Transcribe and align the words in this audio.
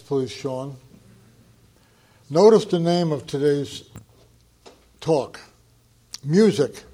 Please, 0.00 0.30
Sean. 0.30 0.76
Notice 2.30 2.64
the 2.64 2.78
name 2.78 3.12
of 3.12 3.26
today's 3.26 3.84
talk 5.00 5.40
music. 6.24 6.84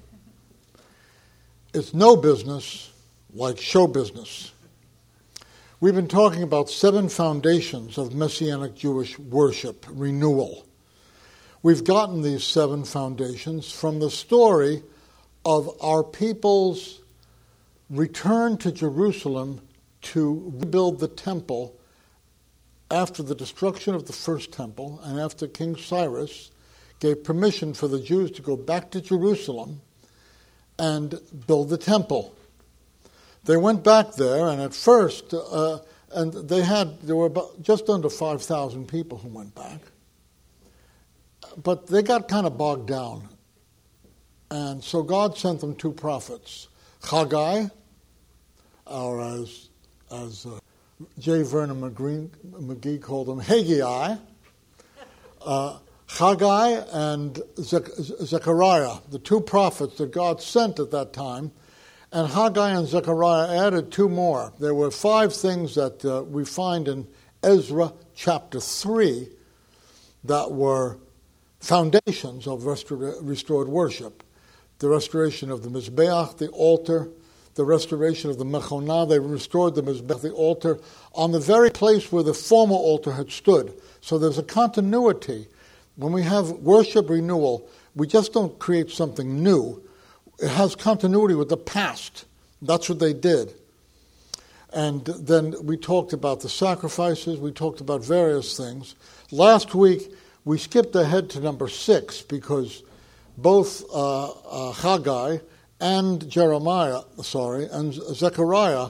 It's 1.73 1.93
no 1.93 2.17
business 2.17 2.91
like 3.33 3.57
show 3.57 3.87
business. 3.87 4.51
We've 5.79 5.95
been 5.95 6.07
talking 6.07 6.43
about 6.43 6.69
seven 6.69 7.07
foundations 7.07 7.97
of 7.97 8.13
Messianic 8.13 8.75
Jewish 8.75 9.17
worship 9.17 9.85
renewal. 9.89 10.65
We've 11.63 11.83
gotten 11.83 12.21
these 12.21 12.43
seven 12.43 12.83
foundations 12.83 13.71
from 13.71 13.99
the 13.99 14.11
story 14.11 14.83
of 15.45 15.69
our 15.81 16.03
people's 16.03 17.01
return 17.89 18.57
to 18.57 18.71
Jerusalem 18.71 19.61
to 20.01 20.53
rebuild 20.59 20.99
the 20.99 21.07
temple 21.07 21.78
after 22.91 23.21
the 23.23 23.35
destruction 23.35 23.93
of 23.93 24.05
the 24.05 24.13
first 24.13 24.51
temple 24.51 24.99
and 25.03 25.19
after 25.19 25.47
King 25.47 25.75
Cyrus 25.75 26.51
gave 26.99 27.23
permission 27.23 27.73
for 27.73 27.87
the 27.87 27.99
Jews 27.99 28.31
to 28.31 28.41
go 28.41 28.55
back 28.57 28.91
to 28.91 29.01
Jerusalem 29.01 29.81
and 30.77 31.19
build 31.47 31.69
the 31.69 31.77
temple. 31.77 32.35
They 33.43 33.57
went 33.57 33.83
back 33.83 34.15
there, 34.15 34.47
and 34.47 34.61
at 34.61 34.73
first, 34.73 35.33
uh, 35.33 35.79
and 36.11 36.33
they 36.33 36.61
had 36.61 37.01
there 37.01 37.15
were 37.15 37.27
about, 37.27 37.61
just 37.61 37.89
under 37.89 38.09
five 38.09 38.41
thousand 38.41 38.87
people 38.87 39.17
who 39.17 39.29
went 39.29 39.55
back, 39.55 39.79
but 41.61 41.87
they 41.87 42.01
got 42.01 42.27
kind 42.27 42.45
of 42.45 42.57
bogged 42.57 42.87
down, 42.87 43.27
and 44.51 44.83
so 44.83 45.03
God 45.03 45.37
sent 45.37 45.61
them 45.61 45.75
two 45.75 45.91
prophets, 45.91 46.67
Haggai, 47.03 47.67
or 48.85 49.21
as 49.21 49.69
as 50.11 50.45
uh, 50.45 50.59
J. 51.17 51.43
Vernon 51.43 51.81
McGee, 51.81 52.29
McGee 52.51 53.01
called 53.01 53.27
them 53.27 53.39
Haggai, 53.39 54.15
uh, 55.45 55.77
Haggai 56.07 56.69
and 56.91 57.41
Zechariah, 57.57 58.97
the 59.09 59.19
two 59.19 59.39
prophets 59.39 59.97
that 59.97 60.11
God 60.11 60.41
sent 60.41 60.79
at 60.79 60.91
that 60.91 61.13
time. 61.13 61.51
And 62.11 62.27
Haggai 62.27 62.71
and 62.71 62.87
Zechariah 62.87 63.67
added 63.67 63.91
two 63.91 64.09
more. 64.09 64.51
There 64.59 64.73
were 64.73 64.91
five 64.91 65.33
things 65.33 65.75
that 65.75 66.03
uh, 66.03 66.23
we 66.23 66.43
find 66.43 66.87
in 66.87 67.07
Ezra 67.43 67.93
chapter 68.15 68.59
3 68.59 69.29
that 70.25 70.51
were 70.51 70.97
foundations 71.59 72.47
of 72.47 72.65
restored 72.65 73.67
worship 73.67 74.23
the 74.79 74.87
restoration 74.87 75.51
of 75.51 75.61
the 75.61 75.69
Mizbeach, 75.69 76.37
the 76.37 76.47
altar, 76.49 77.09
the 77.55 77.65
restoration 77.65 78.29
of 78.29 78.37
the 78.37 78.45
Mechonah. 78.45 79.07
They 79.07 79.19
restored 79.19 79.75
the 79.75 79.83
Mizbeach, 79.83 80.21
the 80.21 80.31
altar, 80.31 80.79
on 81.13 81.31
the 81.31 81.39
very 81.39 81.69
place 81.69 82.11
where 82.11 82.23
the 82.23 82.33
former 82.33 82.75
altar 82.75 83.11
had 83.11 83.31
stood. 83.31 83.73
So 84.01 84.17
there's 84.17 84.37
a 84.37 84.43
continuity. 84.43 85.47
When 85.95 86.13
we 86.13 86.23
have 86.23 86.49
worship 86.51 87.09
renewal, 87.09 87.67
we 87.95 88.07
just 88.07 88.33
don't 88.33 88.57
create 88.59 88.91
something 88.91 89.43
new. 89.43 89.83
It 90.39 90.49
has 90.49 90.75
continuity 90.75 91.35
with 91.35 91.49
the 91.49 91.57
past. 91.57 92.25
That's 92.61 92.87
what 92.87 92.99
they 92.99 93.13
did. 93.13 93.53
And 94.71 95.03
then 95.05 95.55
we 95.63 95.77
talked 95.77 96.13
about 96.13 96.41
the 96.41 96.49
sacrifices, 96.49 97.39
we 97.39 97.51
talked 97.51 97.81
about 97.81 98.03
various 98.03 98.55
things. 98.55 98.95
Last 99.31 99.73
week, 99.73 100.13
we 100.45 100.57
skipped 100.57 100.95
ahead 100.95 101.29
to 101.31 101.39
number 101.39 101.67
six 101.67 102.21
because 102.21 102.83
both 103.37 103.83
uh, 103.93 104.29
uh, 104.29 104.71
Haggai 104.71 105.39
and 105.79 106.29
Jeremiah, 106.29 107.01
sorry, 107.21 107.65
and 107.65 107.93
Zechariah 107.93 108.89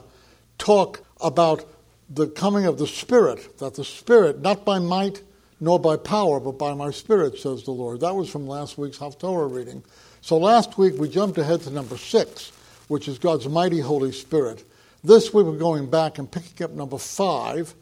talk 0.58 1.04
about 1.20 1.64
the 2.08 2.26
coming 2.26 2.66
of 2.66 2.78
the 2.78 2.86
Spirit, 2.86 3.58
that 3.58 3.74
the 3.74 3.84
Spirit, 3.84 4.40
not 4.40 4.64
by 4.64 4.78
might 4.78 5.22
nor 5.60 5.78
by 5.78 5.96
power, 5.96 6.40
but 6.40 6.58
by 6.58 6.74
my 6.74 6.90
Spirit, 6.90 7.38
says 7.38 7.62
the 7.64 7.70
Lord. 7.70 8.00
That 8.00 8.16
was 8.16 8.28
from 8.28 8.46
last 8.46 8.78
week's 8.78 8.98
Haftorah 8.98 9.54
reading. 9.54 9.84
So 10.22 10.38
last 10.38 10.78
week 10.78 10.94
we 10.98 11.08
jumped 11.08 11.38
ahead 11.38 11.60
to 11.62 11.70
number 11.70 11.96
six, 11.96 12.50
which 12.88 13.08
is 13.08 13.18
God's 13.18 13.48
mighty 13.48 13.80
Holy 13.80 14.10
Spirit. 14.12 14.64
This 15.04 15.32
week 15.32 15.46
we're 15.46 15.56
going 15.56 15.88
back 15.88 16.18
and 16.18 16.30
picking 16.30 16.64
up 16.64 16.72
number 16.72 16.98
five, 16.98 17.74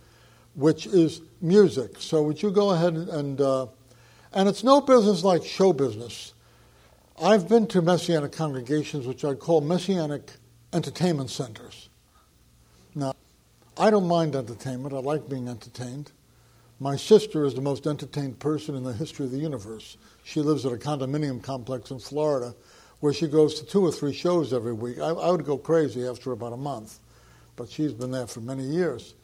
which 0.54 0.86
is 0.86 1.20
music. 1.40 1.96
So 1.98 2.22
would 2.24 2.42
you 2.42 2.50
go 2.50 2.70
ahead 2.70 2.94
and, 2.94 3.40
uh, 3.40 3.66
and 4.32 4.48
it's 4.48 4.62
no 4.62 4.80
business 4.80 5.24
like 5.24 5.44
show 5.44 5.72
business. 5.72 6.34
I've 7.20 7.48
been 7.48 7.66
to 7.68 7.82
Messianic 7.82 8.30
congregations, 8.30 9.06
which 9.06 9.24
I'd 9.24 9.40
call 9.40 9.60
Messianic 9.60 10.30
entertainment 10.72 11.30
centers. 11.30 11.88
Now, 12.94 13.14
I 13.76 13.90
don't 13.90 14.06
mind 14.06 14.36
entertainment. 14.36 14.94
I 14.94 14.98
like 14.98 15.28
being 15.28 15.48
entertained. 15.48 16.12
My 16.78 16.94
sister 16.94 17.44
is 17.44 17.54
the 17.54 17.60
most 17.60 17.88
entertained 17.88 18.38
person 18.38 18.76
in 18.76 18.84
the 18.84 18.92
history 18.92 19.26
of 19.26 19.32
the 19.32 19.38
universe. 19.38 19.96
She 20.22 20.40
lives 20.40 20.64
at 20.64 20.72
a 20.72 20.76
condominium 20.76 21.42
complex 21.42 21.90
in 21.90 21.98
Florida 21.98 22.54
where 23.00 23.12
she 23.12 23.26
goes 23.26 23.58
to 23.60 23.66
two 23.66 23.84
or 23.84 23.90
three 23.90 24.12
shows 24.12 24.52
every 24.52 24.72
week. 24.72 25.00
I, 25.00 25.08
I 25.08 25.30
would 25.30 25.44
go 25.44 25.58
crazy 25.58 26.06
after 26.06 26.30
about 26.30 26.52
a 26.52 26.56
month, 26.56 26.98
but 27.56 27.68
she's 27.68 27.92
been 27.92 28.12
there 28.12 28.28
for 28.28 28.40
many 28.40 28.62
years. 28.62 29.14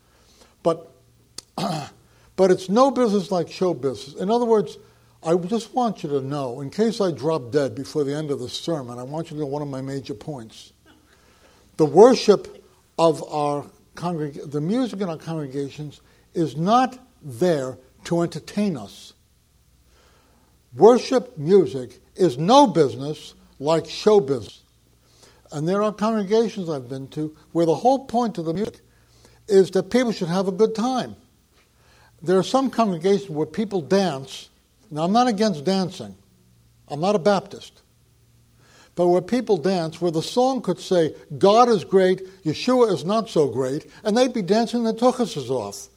But, 0.65 0.91
but 1.56 2.50
it's 2.50 2.69
no 2.69 2.91
business 2.91 3.31
like 3.31 3.49
show 3.50 3.72
business. 3.72 4.16
In 4.21 4.31
other 4.31 4.47
words, 4.47 4.78
I 5.27 5.35
just 5.37 5.73
want 5.73 6.03
you 6.03 6.11
to 6.11 6.21
know, 6.21 6.61
in 6.61 6.69
case 6.69 7.01
I 7.01 7.11
drop 7.11 7.51
dead 7.51 7.75
before 7.75 8.05
the 8.05 8.15
end 8.15 8.31
of 8.31 8.41
the 8.41 8.49
sermon, 8.49 8.99
I 8.99 9.05
want 9.05 9.31
you 9.31 9.37
to 9.37 9.41
know 9.41 9.47
one 9.47 9.62
of 9.62 9.69
my 9.69 9.81
major 9.81 10.12
points. 10.12 10.75
The 11.79 11.87
worship 11.87 12.62
of 12.99 13.23
our 13.33 13.65
congreg- 13.95 14.51
the 14.51 14.61
music 14.61 15.01
in 15.01 15.09
our 15.09 15.17
congregations 15.17 16.03
is 16.35 16.57
not 16.57 16.99
there 17.23 17.79
to 18.05 18.21
entertain 18.21 18.77
us. 18.77 19.15
Worship 20.77 21.39
music 21.39 22.01
is 22.17 22.37
no 22.37 22.67
business 22.67 23.35
like 23.59 23.87
show 23.89 24.21
business. 24.21 24.62
And 25.53 25.67
there 25.67 25.83
are 25.83 25.93
congregations 25.93 26.69
I've 26.69 26.89
been 26.89 27.09
to 27.09 27.35
where 27.53 27.65
the 27.65 27.77
whole 27.77 28.06
point 28.06 28.37
of 28.37 28.45
the 28.45 28.53
music 28.53 28.81
is 29.49 29.71
that 29.71 29.91
people 29.91 30.12
should 30.12 30.29
have 30.29 30.49
a 30.49 30.53
good 30.53 30.75
time. 30.75 31.17
There 32.21 32.39
are 32.39 32.45
some 32.45 32.71
congregations 32.71 33.31
where 33.31 33.47
people 33.47 33.81
dance 33.81 34.51
now, 34.94 35.03
I'm 35.03 35.12
not 35.12 35.27
against 35.27 35.65
dancing. 35.65 36.15
I'm 36.87 37.00
not 37.00 37.16
a 37.16 37.19
Baptist. 37.19 37.82
But 38.94 39.09
where 39.09 39.21
people 39.21 39.56
dance, 39.56 40.00
where 40.00 40.12
the 40.12 40.22
song 40.22 40.62
could 40.62 40.78
say, 40.78 41.16
God 41.37 41.69
is 41.69 41.82
great, 41.82 42.44
Yeshua 42.44 42.93
is 42.93 43.05
not 43.05 43.28
so 43.28 43.49
great, 43.49 43.91
and 44.05 44.16
they'd 44.16 44.32
be 44.32 44.41
dancing 44.41 44.84
their 44.84 44.93
tuchuses 44.93 45.50
off. 45.50 45.88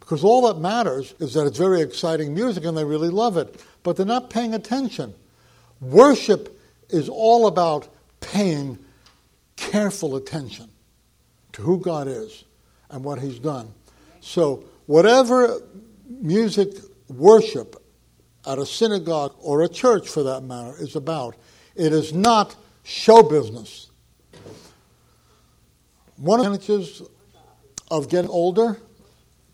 Because 0.00 0.24
all 0.24 0.52
that 0.52 0.60
matters 0.60 1.14
is 1.20 1.34
that 1.34 1.46
it's 1.46 1.56
very 1.56 1.82
exciting 1.82 2.34
music 2.34 2.64
and 2.64 2.76
they 2.76 2.84
really 2.84 3.10
love 3.10 3.36
it. 3.36 3.64
But 3.84 3.96
they're 3.96 4.04
not 4.04 4.28
paying 4.28 4.54
attention. 4.54 5.14
Worship 5.80 6.60
is 6.88 7.08
all 7.08 7.46
about 7.46 7.86
paying 8.20 8.76
careful 9.54 10.16
attention 10.16 10.68
to 11.52 11.62
who 11.62 11.78
God 11.78 12.08
is 12.08 12.42
and 12.90 13.04
what 13.04 13.20
He's 13.20 13.38
done. 13.38 13.68
So, 14.20 14.64
whatever 14.86 15.60
music 16.08 16.70
worship 17.08 17.81
at 18.46 18.58
a 18.58 18.66
synagogue 18.66 19.34
or 19.40 19.62
a 19.62 19.68
church 19.68 20.08
for 20.08 20.22
that 20.24 20.42
matter 20.42 20.74
is 20.78 20.96
about. 20.96 21.36
It 21.74 21.92
is 21.92 22.12
not 22.12 22.56
show 22.82 23.22
business. 23.22 23.90
One 26.16 26.40
of 26.40 26.46
the 26.46 26.52
advantages 26.52 27.02
of 27.90 28.08
getting 28.08 28.30
older 28.30 28.78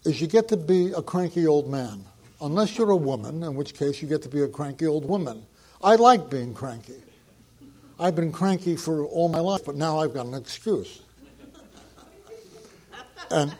is 0.05 0.21
you 0.21 0.27
get 0.27 0.49
to 0.49 0.57
be 0.57 0.93
a 0.93 1.03
cranky 1.03 1.47
old 1.47 1.69
man. 1.69 2.05
Unless 2.41 2.79
you're 2.79 2.91
a 2.91 2.97
woman, 2.97 3.43
in 3.43 3.55
which 3.55 3.75
case 3.75 4.01
you 4.01 4.09
get 4.09 4.23
to 4.23 4.29
be 4.29 4.43
a 4.43 4.49
cranky 4.49 4.87
old 4.87 5.05
woman. 5.05 5.45
I 5.83 5.97
like 5.97 6.31
being 6.31 6.55
cranky. 6.55 7.03
I've 7.99 8.15
been 8.15 8.31
cranky 8.31 8.77
for 8.77 9.05
all 9.05 9.29
my 9.29 9.41
life, 9.41 9.63
but 9.67 9.75
now 9.75 9.99
I've 9.99 10.15
got 10.15 10.27
an 10.27 10.35
excuse. 10.35 11.03
And 13.31 13.55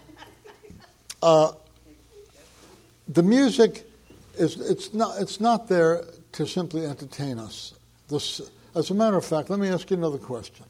uh, 1.23 1.53
the 3.09 3.23
music 3.23 3.88
it's 4.39 4.95
not 4.95 5.21
it's 5.21 5.41
not 5.41 5.69
there 5.69 6.05
to 6.33 6.47
simply 6.47 6.87
entertain 6.87 7.39
us. 7.39 7.75
This, 8.09 8.41
as 8.75 8.91
a 8.91 8.95
matter 8.95 9.17
of 9.17 9.25
fact, 9.25 9.51
let 9.51 9.59
me 9.59 9.69
ask 9.69 9.91
you 9.91 9.97
another 9.97 10.19
question. 10.19 10.65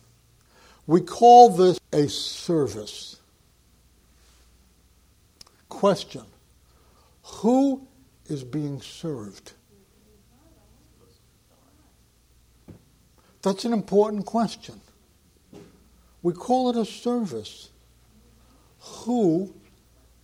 We 0.86 1.02
call 1.02 1.50
this 1.50 1.78
a 1.92 2.08
service. 2.08 3.16
Question 5.68 6.24
Who 7.22 7.86
is 8.26 8.42
being 8.42 8.80
served? 8.80 9.52
That's 13.42 13.64
an 13.64 13.72
important 13.72 14.26
question. 14.26 14.80
We 16.22 16.32
call 16.32 16.70
it 16.70 16.76
a 16.76 16.84
service. 16.84 17.70
Who 18.80 19.54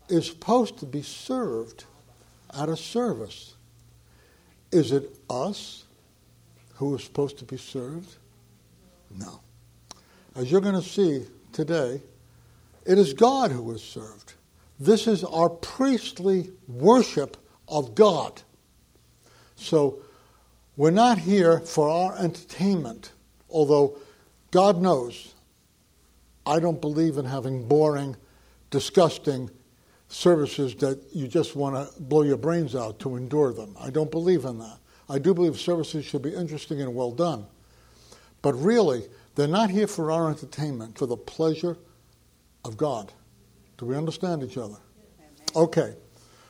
is 0.09 0.27
supposed 0.27 0.79
to 0.79 0.87
be 0.87 1.03
served? 1.03 1.85
At 2.57 2.69
a 2.69 2.77
service. 2.77 3.55
Is 4.73 4.93
it 4.93 5.17
us 5.31 5.85
who 6.75 6.95
is 6.95 7.05
supposed 7.05 7.39
to 7.39 7.45
be 7.45 7.57
served? 7.57 8.17
No. 9.11 9.41
As 10.35 10.51
you're 10.51 10.61
going 10.61 10.75
to 10.75 10.83
see 10.83 11.27
today, 11.53 12.01
it 12.85 12.99
is 12.99 13.15
God 13.15 13.51
who 13.51 13.71
is 13.73 13.83
served. 13.83 14.35
This 14.81 15.07
is 15.07 15.23
our 15.25 15.49
priestly 15.49 16.51
worship 16.67 17.37
of 17.69 17.95
God. 17.95 18.43
So 19.57 20.01
we're 20.77 20.91
not 20.91 21.19
here 21.19 21.61
for 21.61 21.89
our 21.89 22.19
entertainment, 22.19 23.13
although 23.49 23.97
God 24.51 24.83
knows 24.83 25.35
I 26.47 26.61
don't 26.61 26.81
believe 26.81 27.17
in 27.17 27.25
having 27.25 27.67
boring, 27.67 28.17
disgusting 28.71 29.51
services 30.15 30.77
that 30.77 31.01
you 31.13 31.27
just 31.27 31.57
want 31.57 31.75
to 31.75 32.03
blow 32.03 32.23
your 32.23 32.37
brains 32.37 32.77
out 32.77 33.01
to 33.01 33.17
endure 33.17 33.53
them. 33.53 33.77
I 33.81 33.91
don't 33.91 34.11
believe 34.11 34.45
in 34.45 34.59
that. 34.59 34.79
I 35.09 35.19
do 35.19 35.35
believe 35.35 35.59
services 35.59 36.05
should 36.05 36.23
be 36.23 36.33
interesting 36.33 36.81
and 36.81 36.95
well 36.95 37.11
done. 37.11 37.47
But 38.41 38.55
really, 38.55 39.03
they're 39.35 39.49
not 39.49 39.71
here 39.71 39.87
for 39.87 40.13
our 40.13 40.31
entertainment, 40.31 40.99
for 40.99 41.07
the 41.07 41.17
pleasure 41.17 41.77
of 42.65 42.77
God. 42.77 43.13
Do 43.77 43.87
we 43.87 43.97
understand 43.97 44.43
each 44.43 44.57
other? 44.57 44.77
Okay. 45.57 45.97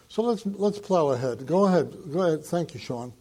So 0.08 0.22
let's 0.22 0.44
let's 0.46 0.78
plow 0.78 1.08
ahead. 1.08 1.46
Go 1.46 1.64
ahead. 1.66 1.96
Go 2.12 2.22
ahead. 2.22 2.44
Thank 2.44 2.74
you, 2.74 2.80
Sean. 2.80 3.12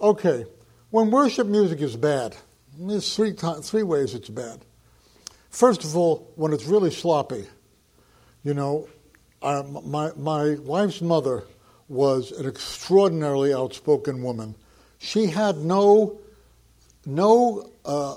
Okay. 0.00 0.46
When 0.90 1.10
worship 1.10 1.46
music 1.46 1.80
is 1.80 1.96
bad, 1.96 2.34
there's 2.78 3.14
three 3.14 3.34
three 3.34 3.82
ways 3.82 4.14
it's 4.14 4.30
bad. 4.30 4.64
First 5.50 5.84
of 5.84 5.96
all, 5.96 6.32
when 6.36 6.52
it's 6.52 6.64
really 6.64 6.90
sloppy. 6.90 7.46
You 8.44 8.54
know, 8.54 8.88
my 9.42 10.12
my 10.16 10.54
wife's 10.54 11.00
mother 11.00 11.44
was 11.88 12.32
an 12.32 12.46
extraordinarily 12.46 13.54
outspoken 13.54 14.22
woman. 14.22 14.56
She 14.98 15.26
had 15.26 15.58
no 15.58 16.18
no 17.06 17.70
uh, 17.84 18.16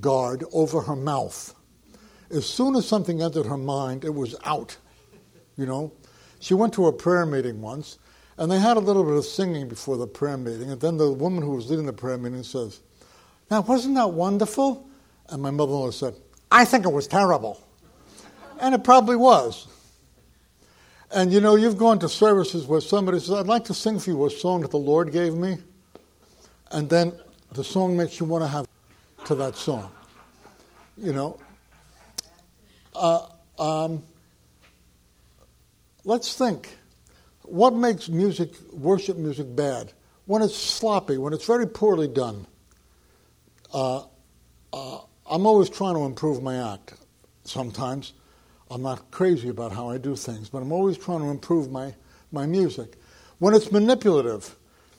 guard 0.00 0.44
over 0.52 0.82
her 0.82 0.96
mouth. 0.96 1.54
As 2.30 2.46
soon 2.46 2.76
as 2.76 2.86
something 2.86 3.22
entered 3.22 3.46
her 3.46 3.56
mind, 3.56 4.04
it 4.04 4.14
was 4.14 4.36
out. 4.44 4.76
You 5.56 5.66
know, 5.66 5.92
she 6.38 6.54
went 6.54 6.72
to 6.74 6.86
a 6.86 6.92
prayer 6.92 7.26
meeting 7.26 7.60
once, 7.60 7.98
and 8.36 8.50
they 8.50 8.58
had 8.58 8.76
a 8.76 8.80
little 8.80 9.04
bit 9.04 9.14
of 9.14 9.24
singing 9.24 9.68
before 9.68 9.96
the 9.96 10.06
prayer 10.06 10.36
meeting. 10.36 10.70
And 10.70 10.80
then 10.80 10.96
the 10.96 11.10
woman 11.12 11.42
who 11.42 11.50
was 11.50 11.68
leading 11.68 11.86
the 11.86 11.92
prayer 11.92 12.18
meeting 12.18 12.44
says, 12.44 12.80
"Now, 13.50 13.62
wasn't 13.62 13.96
that 13.96 14.12
wonderful?" 14.12 14.86
And 15.28 15.42
my 15.42 15.50
mother-in-law 15.50 15.90
said, 15.90 16.14
"I 16.52 16.64
think 16.64 16.84
it 16.84 16.92
was 16.92 17.08
terrible," 17.08 17.60
and 18.60 18.74
it 18.74 18.84
probably 18.84 19.16
was. 19.16 19.66
And 21.12 21.32
you 21.32 21.40
know, 21.40 21.56
you've 21.56 21.78
gone 21.78 21.98
to 22.00 22.08
services 22.08 22.66
where 22.66 22.80
somebody 22.80 23.18
says, 23.18 23.32
I'd 23.32 23.46
like 23.46 23.64
to 23.64 23.74
sing 23.74 23.98
for 23.98 24.10
you 24.10 24.26
a 24.26 24.30
song 24.30 24.60
that 24.60 24.70
the 24.70 24.78
Lord 24.78 25.10
gave 25.10 25.34
me. 25.34 25.58
And 26.70 26.88
then 26.88 27.12
the 27.52 27.64
song 27.64 27.96
makes 27.96 28.20
you 28.20 28.26
want 28.26 28.44
to 28.44 28.48
have 28.48 28.68
to 29.24 29.34
that 29.36 29.56
song. 29.56 29.90
You 30.96 31.12
know, 31.12 31.40
uh, 32.94 33.26
um, 33.58 34.02
let's 36.04 36.34
think. 36.34 36.76
What 37.42 37.74
makes 37.74 38.08
music, 38.08 38.50
worship 38.72 39.16
music, 39.16 39.56
bad? 39.56 39.92
When 40.26 40.42
it's 40.42 40.56
sloppy, 40.56 41.18
when 41.18 41.32
it's 41.32 41.46
very 41.46 41.66
poorly 41.66 42.06
done. 42.06 42.46
Uh, 43.72 44.04
uh, 44.72 44.98
I'm 45.28 45.46
always 45.46 45.68
trying 45.68 45.94
to 45.94 46.02
improve 46.02 46.42
my 46.42 46.74
act 46.74 46.94
sometimes. 47.44 48.12
I'm 48.70 48.82
not 48.82 49.10
crazy 49.10 49.48
about 49.48 49.72
how 49.72 49.90
I 49.90 49.98
do 49.98 50.14
things, 50.14 50.48
but 50.48 50.62
I'm 50.62 50.70
always 50.70 50.96
trying 50.96 51.20
to 51.20 51.26
improve 51.26 51.72
my, 51.72 51.92
my 52.30 52.46
music. 52.46 52.96
When 53.40 53.52
it's 53.52 53.72
manipulative, 53.72 54.54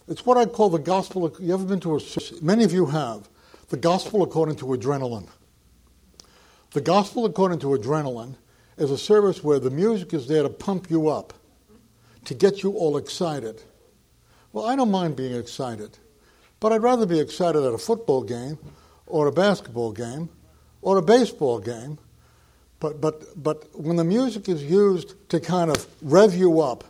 it's 0.10 0.26
what 0.26 0.38
I 0.38 0.46
call 0.46 0.70
the 0.70 0.78
gospel. 0.78 1.34
You 1.40 1.54
ever 1.54 1.64
been 1.64 1.80
to 1.82 1.96
a, 1.96 2.00
many 2.42 2.66
of 2.66 2.74
you 2.74 2.88
have, 2.88 3.30
the 3.70 3.78
gospel 3.78 4.24
according 4.24 4.58
to 4.58 4.66
adrenaline. 4.66 5.30
The 6.72 6.82
gospel 6.82 7.26
according 7.26 7.60
to 7.60 7.68
adrenaline 7.68 8.36
is 8.78 8.92
a 8.92 8.98
service 8.98 9.42
where 9.42 9.60
the 9.60 9.70
music 9.70 10.14
is 10.14 10.28
there 10.28 10.44
to 10.44 10.50
pump 10.50 10.90
you 10.90 11.08
up, 11.08 11.34
to 12.26 12.34
get 12.34 12.64
you 12.64 12.72
all 12.74 12.98
excited. 12.98 13.64
Well, 14.52 14.66
I 14.66 14.76
don't 14.76 14.92
mind 14.92 15.16
being 15.16 15.36
excited, 15.36 15.98
but 16.60 16.74
I'd 16.74 16.84
rather 16.84 17.06
be 17.06 17.20
excited 17.22 17.64
at 17.64 17.74
a 17.74 17.78
football 17.78 18.24
game 18.24 18.58
or 19.06 19.28
a 19.28 19.32
basketball 19.32 19.94
game 19.94 20.30
or 20.82 20.98
a 20.98 21.02
baseball 21.02 21.60
game 21.60 21.98
but, 22.82 23.00
but, 23.00 23.42
but 23.42 23.80
when 23.80 23.96
the 23.96 24.04
music 24.04 24.50
is 24.50 24.64
used 24.64 25.14
to 25.30 25.40
kind 25.40 25.70
of 25.70 25.88
rev 26.02 26.34
you 26.34 26.60
up, 26.60 26.84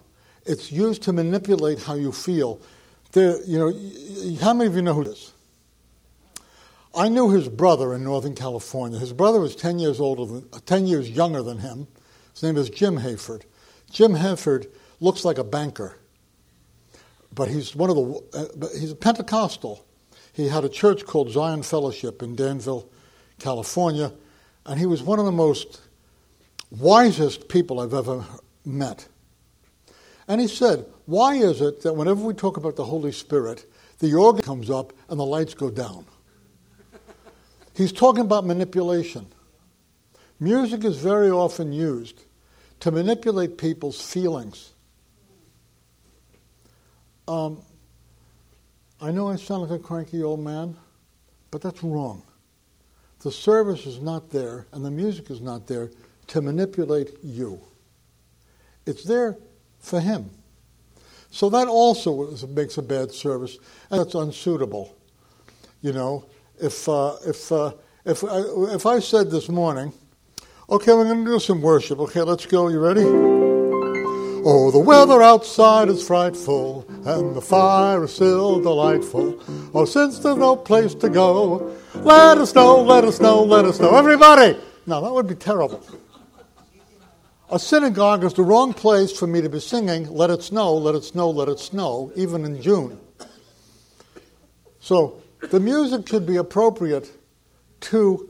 it's 0.45 0.71
used 0.71 1.03
to 1.03 1.13
manipulate 1.13 1.83
how 1.83 1.95
you 1.95 2.13
feel. 2.13 2.59
There, 3.11 3.43
you 3.43 3.59
know, 3.59 4.39
how 4.41 4.53
many 4.53 4.69
of 4.69 4.75
you 4.75 4.81
know 4.81 4.93
who 4.93 5.03
this? 5.03 5.33
I 6.95 7.09
knew 7.09 7.29
his 7.29 7.49
brother 7.49 7.93
in 7.93 8.05
Northern 8.05 8.35
California. 8.35 8.99
His 8.99 9.11
brother 9.11 9.41
was 9.41 9.53
10 9.55 9.79
years 9.79 9.99
older 9.99 10.25
than, 10.25 10.49
10 10.65 10.87
years 10.87 11.09
younger 11.09 11.43
than 11.43 11.59
him. 11.59 11.87
His 12.33 12.41
name 12.41 12.55
is 12.55 12.69
Jim 12.69 12.97
Hayford. 12.97 13.43
Jim 13.91 14.13
Hayford 14.13 14.67
looks 15.01 15.25
like 15.25 15.37
a 15.37 15.43
banker, 15.43 15.97
but 17.35 17.49
he's 17.49 17.75
one 17.75 17.89
of 17.89 17.97
the, 17.97 18.23
uh, 18.33 18.79
he's 18.79 18.91
a 18.91 18.95
Pentecostal. 18.95 19.85
He 20.31 20.47
had 20.47 20.63
a 20.63 20.69
church 20.69 21.05
called 21.05 21.31
Zion 21.31 21.63
Fellowship 21.63 22.23
in 22.23 22.35
Danville, 22.35 22.89
California, 23.39 24.13
and 24.65 24.79
he 24.79 24.85
was 24.85 25.01
one 25.01 25.19
of 25.19 25.25
the 25.25 25.31
most 25.31 25.81
wisest 26.69 27.49
people 27.49 27.79
I've 27.79 27.93
ever 27.93 28.23
met. 28.65 29.07
And 30.27 30.39
he 30.39 30.47
said, 30.47 30.85
Why 31.05 31.35
is 31.35 31.61
it 31.61 31.81
that 31.81 31.93
whenever 31.93 32.21
we 32.21 32.33
talk 32.33 32.57
about 32.57 32.75
the 32.75 32.85
Holy 32.85 33.11
Spirit, 33.11 33.65
the 33.99 34.13
organ 34.13 34.43
comes 34.43 34.69
up 34.69 34.93
and 35.09 35.19
the 35.19 35.25
lights 35.25 35.53
go 35.53 35.69
down? 35.69 36.05
He's 37.75 37.91
talking 37.91 38.21
about 38.21 38.45
manipulation. 38.45 39.27
Music 40.39 40.83
is 40.83 40.97
very 40.97 41.29
often 41.29 41.71
used 41.71 42.23
to 42.79 42.91
manipulate 42.91 43.57
people's 43.57 44.01
feelings. 44.01 44.71
Um, 47.27 47.61
I 48.99 49.11
know 49.11 49.29
I 49.29 49.35
sound 49.35 49.63
like 49.63 49.79
a 49.79 49.83
cranky 49.83 50.21
old 50.23 50.39
man, 50.39 50.75
but 51.49 51.61
that's 51.61 51.83
wrong. 51.83 52.23
The 53.23 53.31
service 53.31 53.85
is 53.85 54.01
not 54.01 54.29
there 54.31 54.67
and 54.71 54.83
the 54.83 54.91
music 54.91 55.29
is 55.29 55.41
not 55.41 55.67
there 55.67 55.91
to 56.27 56.41
manipulate 56.41 57.11
you. 57.23 57.61
It's 58.85 59.03
there 59.03 59.37
for 59.79 59.99
him. 59.99 60.29
So 61.29 61.49
that 61.49 61.67
also 61.67 62.35
makes 62.47 62.77
a 62.77 62.81
bad 62.81 63.11
service, 63.11 63.57
and 63.89 64.01
that's 64.01 64.15
unsuitable. 64.15 64.95
You 65.81 65.93
know, 65.93 66.25
if 66.61 66.87
uh, 66.89 67.15
if 67.25 67.51
uh, 67.51 67.71
if 68.05 68.23
I, 68.23 68.41
if 68.73 68.85
I 68.85 68.99
said 68.99 69.31
this 69.31 69.47
morning, 69.47 69.93
okay, 70.69 70.93
we're 70.93 71.05
going 71.05 71.23
to 71.23 71.31
do 71.31 71.39
some 71.39 71.61
worship. 71.61 71.99
Okay, 71.99 72.21
let's 72.21 72.45
go. 72.45 72.67
You 72.67 72.79
ready? 72.79 73.03
Oh, 74.43 74.71
the 74.71 74.79
weather 74.79 75.21
outside 75.21 75.87
is 75.87 76.05
frightful, 76.05 76.85
and 77.05 77.33
the 77.35 77.41
fire 77.41 78.03
is 78.03 78.13
still 78.13 78.59
delightful. 78.59 79.39
Oh, 79.73 79.85
since 79.85 80.19
there's 80.19 80.37
no 80.37 80.55
place 80.55 80.95
to 80.95 81.09
go, 81.09 81.71
let 81.95 82.37
us 82.37 82.55
know, 82.55 82.81
let 82.81 83.03
us 83.03 83.19
know, 83.19 83.43
let 83.43 83.65
us 83.65 83.79
know. 83.79 83.95
Everybody! 83.95 84.57
Now, 84.85 85.01
that 85.01 85.13
would 85.13 85.27
be 85.27 85.35
terrible. 85.35 85.83
A 87.49 87.59
synagogue 87.59 88.23
is 88.23 88.33
the 88.33 88.43
wrong 88.43 88.73
place 88.73 89.11
for 89.17 89.27
me 89.27 89.41
to 89.41 89.49
be 89.49 89.59
singing, 89.59 90.09
let 90.09 90.29
it 90.29 90.41
snow, 90.41 90.75
let 90.75 90.95
it 90.95 91.03
snow, 91.03 91.29
let 91.29 91.49
it 91.49 91.59
snow, 91.59 92.11
even 92.15 92.45
in 92.45 92.61
June. 92.61 92.97
So, 94.79 95.21
the 95.41 95.59
music 95.59 96.07
should 96.07 96.25
be 96.25 96.37
appropriate 96.37 97.11
to 97.81 98.29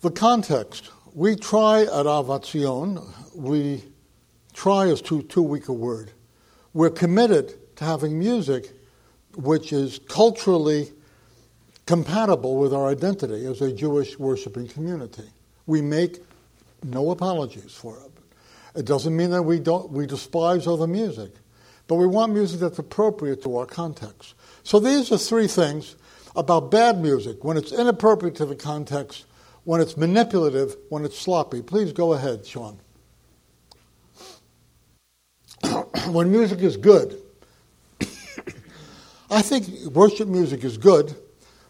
the 0.00 0.10
context. 0.10 0.90
We 1.14 1.36
try 1.36 1.82
at 1.82 2.06
Ahavat 2.06 2.46
Zion, 2.46 3.00
we 3.34 3.84
try 4.52 4.86
is 4.86 5.00
too, 5.00 5.22
too 5.22 5.42
weak 5.42 5.68
a 5.68 5.72
word. 5.72 6.10
We're 6.72 6.90
committed 6.90 7.54
to 7.76 7.84
having 7.84 8.18
music 8.18 8.72
which 9.36 9.72
is 9.72 10.00
culturally 10.08 10.92
compatible 11.86 12.56
with 12.56 12.72
our 12.72 12.88
identity 12.88 13.46
as 13.46 13.60
a 13.60 13.72
Jewish 13.72 14.18
worshiping 14.18 14.68
community. 14.68 15.28
We 15.66 15.82
make 15.82 16.22
no 16.82 17.10
apologies 17.10 17.72
for 17.72 17.98
it. 17.98 18.10
It 18.78 18.86
doesn't 18.86 19.16
mean 19.16 19.30
that 19.30 19.42
we 19.42 19.60
don't 19.60 19.90
we 19.90 20.06
despise 20.06 20.66
other 20.66 20.86
music, 20.86 21.32
but 21.86 21.96
we 21.96 22.06
want 22.06 22.32
music 22.32 22.60
that's 22.60 22.78
appropriate 22.78 23.42
to 23.44 23.56
our 23.56 23.66
context. 23.66 24.34
So 24.62 24.80
these 24.80 25.12
are 25.12 25.18
three 25.18 25.46
things 25.46 25.96
about 26.34 26.70
bad 26.70 27.00
music 27.00 27.44
when 27.44 27.56
it's 27.56 27.70
inappropriate 27.72 28.34
to 28.36 28.46
the 28.46 28.56
context, 28.56 29.26
when 29.64 29.80
it's 29.80 29.96
manipulative, 29.96 30.76
when 30.88 31.04
it's 31.04 31.18
sloppy. 31.18 31.62
Please 31.62 31.92
go 31.92 32.14
ahead, 32.14 32.44
Sean. 32.44 32.78
when 36.08 36.32
music 36.32 36.58
is 36.60 36.76
good, 36.76 37.16
I 39.30 39.40
think 39.40 39.68
worship 39.94 40.26
music 40.28 40.64
is 40.64 40.76
good 40.78 41.14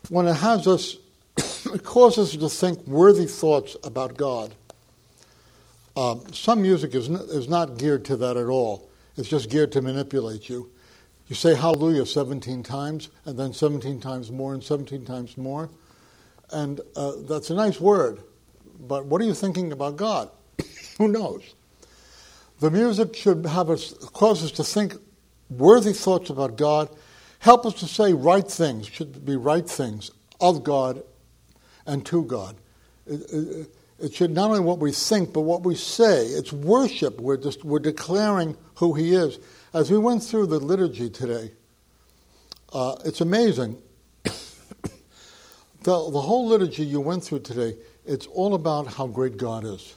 when 0.08 0.26
it 0.26 0.34
has 0.34 0.66
us, 0.66 0.96
it 1.36 1.82
causes 1.82 2.34
us 2.34 2.40
to 2.40 2.48
think 2.48 2.86
worthy 2.86 3.26
thoughts 3.26 3.76
about 3.84 4.16
God. 4.16 4.54
Um, 5.96 6.32
some 6.32 6.62
music 6.62 6.94
is, 6.94 7.08
n- 7.08 7.16
is 7.16 7.48
not 7.48 7.78
geared 7.78 8.04
to 8.06 8.16
that 8.16 8.36
at 8.36 8.46
all. 8.46 8.88
It's 9.16 9.28
just 9.28 9.48
geared 9.48 9.72
to 9.72 9.82
manipulate 9.82 10.48
you. 10.48 10.70
You 11.28 11.36
say 11.36 11.54
hallelujah 11.54 12.04
17 12.04 12.62
times, 12.62 13.08
and 13.24 13.38
then 13.38 13.52
17 13.52 14.00
times 14.00 14.30
more, 14.30 14.52
and 14.52 14.62
17 14.62 15.04
times 15.04 15.38
more. 15.38 15.70
And 16.50 16.80
uh, 16.96 17.12
that's 17.28 17.50
a 17.50 17.54
nice 17.54 17.80
word, 17.80 18.20
but 18.78 19.06
what 19.06 19.20
are 19.20 19.24
you 19.24 19.34
thinking 19.34 19.72
about 19.72 19.96
God? 19.96 20.28
Who 20.98 21.08
knows? 21.08 21.54
The 22.60 22.70
music 22.70 23.16
should 23.16 23.46
have 23.46 23.70
us, 23.70 23.94
cause 24.12 24.44
us 24.44 24.50
to 24.52 24.64
think 24.64 24.94
worthy 25.48 25.92
thoughts 25.92 26.30
about 26.30 26.56
God, 26.56 26.88
help 27.44 27.66
us 27.66 27.74
to 27.74 27.86
say 27.86 28.14
right 28.14 28.50
things, 28.50 28.86
should 28.86 29.22
be 29.22 29.36
right 29.36 29.68
things 29.68 30.10
of 30.40 30.64
God 30.64 31.02
and 31.84 32.04
to 32.06 32.24
God. 32.24 32.56
It, 33.06 33.20
it, 33.30 33.68
it 33.98 34.14
should 34.14 34.30
not 34.30 34.48
only 34.48 34.60
what 34.60 34.78
we 34.78 34.92
think, 34.92 35.34
but 35.34 35.42
what 35.42 35.62
we 35.62 35.74
say. 35.74 36.24
It's 36.24 36.54
worship. 36.54 37.20
We're 37.20 37.36
just 37.36 37.62
we're 37.62 37.80
declaring 37.80 38.56
who 38.76 38.94
He 38.94 39.14
is. 39.14 39.38
As 39.74 39.90
we 39.90 39.98
went 39.98 40.22
through 40.22 40.46
the 40.46 40.58
liturgy 40.58 41.10
today, 41.10 41.52
uh, 42.72 42.96
it's 43.04 43.20
amazing. 43.20 43.76
the, 44.22 44.32
the 45.82 45.92
whole 45.92 46.46
liturgy 46.46 46.84
you 46.86 46.98
went 46.98 47.24
through 47.24 47.40
today, 47.40 47.76
it's 48.06 48.26
all 48.28 48.54
about 48.54 48.86
how 48.86 49.06
great 49.06 49.36
God 49.36 49.66
is. 49.66 49.94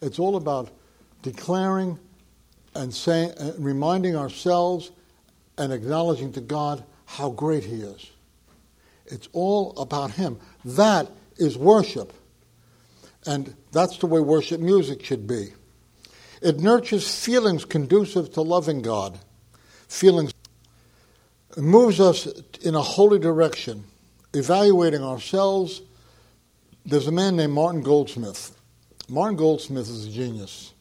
It's 0.00 0.18
all 0.18 0.36
about 0.36 0.70
declaring 1.20 1.98
and 2.74 2.92
saying, 2.92 3.32
and 3.38 3.62
reminding 3.62 4.16
ourselves 4.16 4.92
and 5.58 5.72
acknowledging 5.72 6.32
to 6.32 6.40
God 6.40 6.84
how 7.06 7.30
great 7.30 7.64
He 7.64 7.76
is. 7.76 8.10
It's 9.06 9.28
all 9.32 9.76
about 9.78 10.12
Him. 10.12 10.38
That 10.64 11.10
is 11.36 11.56
worship. 11.56 12.12
And 13.26 13.54
that's 13.72 13.98
the 13.98 14.06
way 14.06 14.20
worship 14.20 14.60
music 14.60 15.04
should 15.04 15.26
be. 15.26 15.48
It 16.42 16.60
nurtures 16.60 17.24
feelings 17.24 17.64
conducive 17.64 18.32
to 18.34 18.42
loving 18.42 18.82
God. 18.82 19.18
Feelings 19.88 20.32
it 21.56 21.62
moves 21.62 22.00
us 22.00 22.26
in 22.62 22.74
a 22.74 22.82
holy 22.82 23.18
direction, 23.18 23.84
evaluating 24.34 25.02
ourselves. 25.02 25.80
There's 26.84 27.06
a 27.06 27.12
man 27.12 27.36
named 27.36 27.54
Martin 27.54 27.80
Goldsmith. 27.80 28.54
Martin 29.08 29.36
Goldsmith 29.36 29.88
is 29.88 30.06
a 30.06 30.10
genius. 30.10 30.74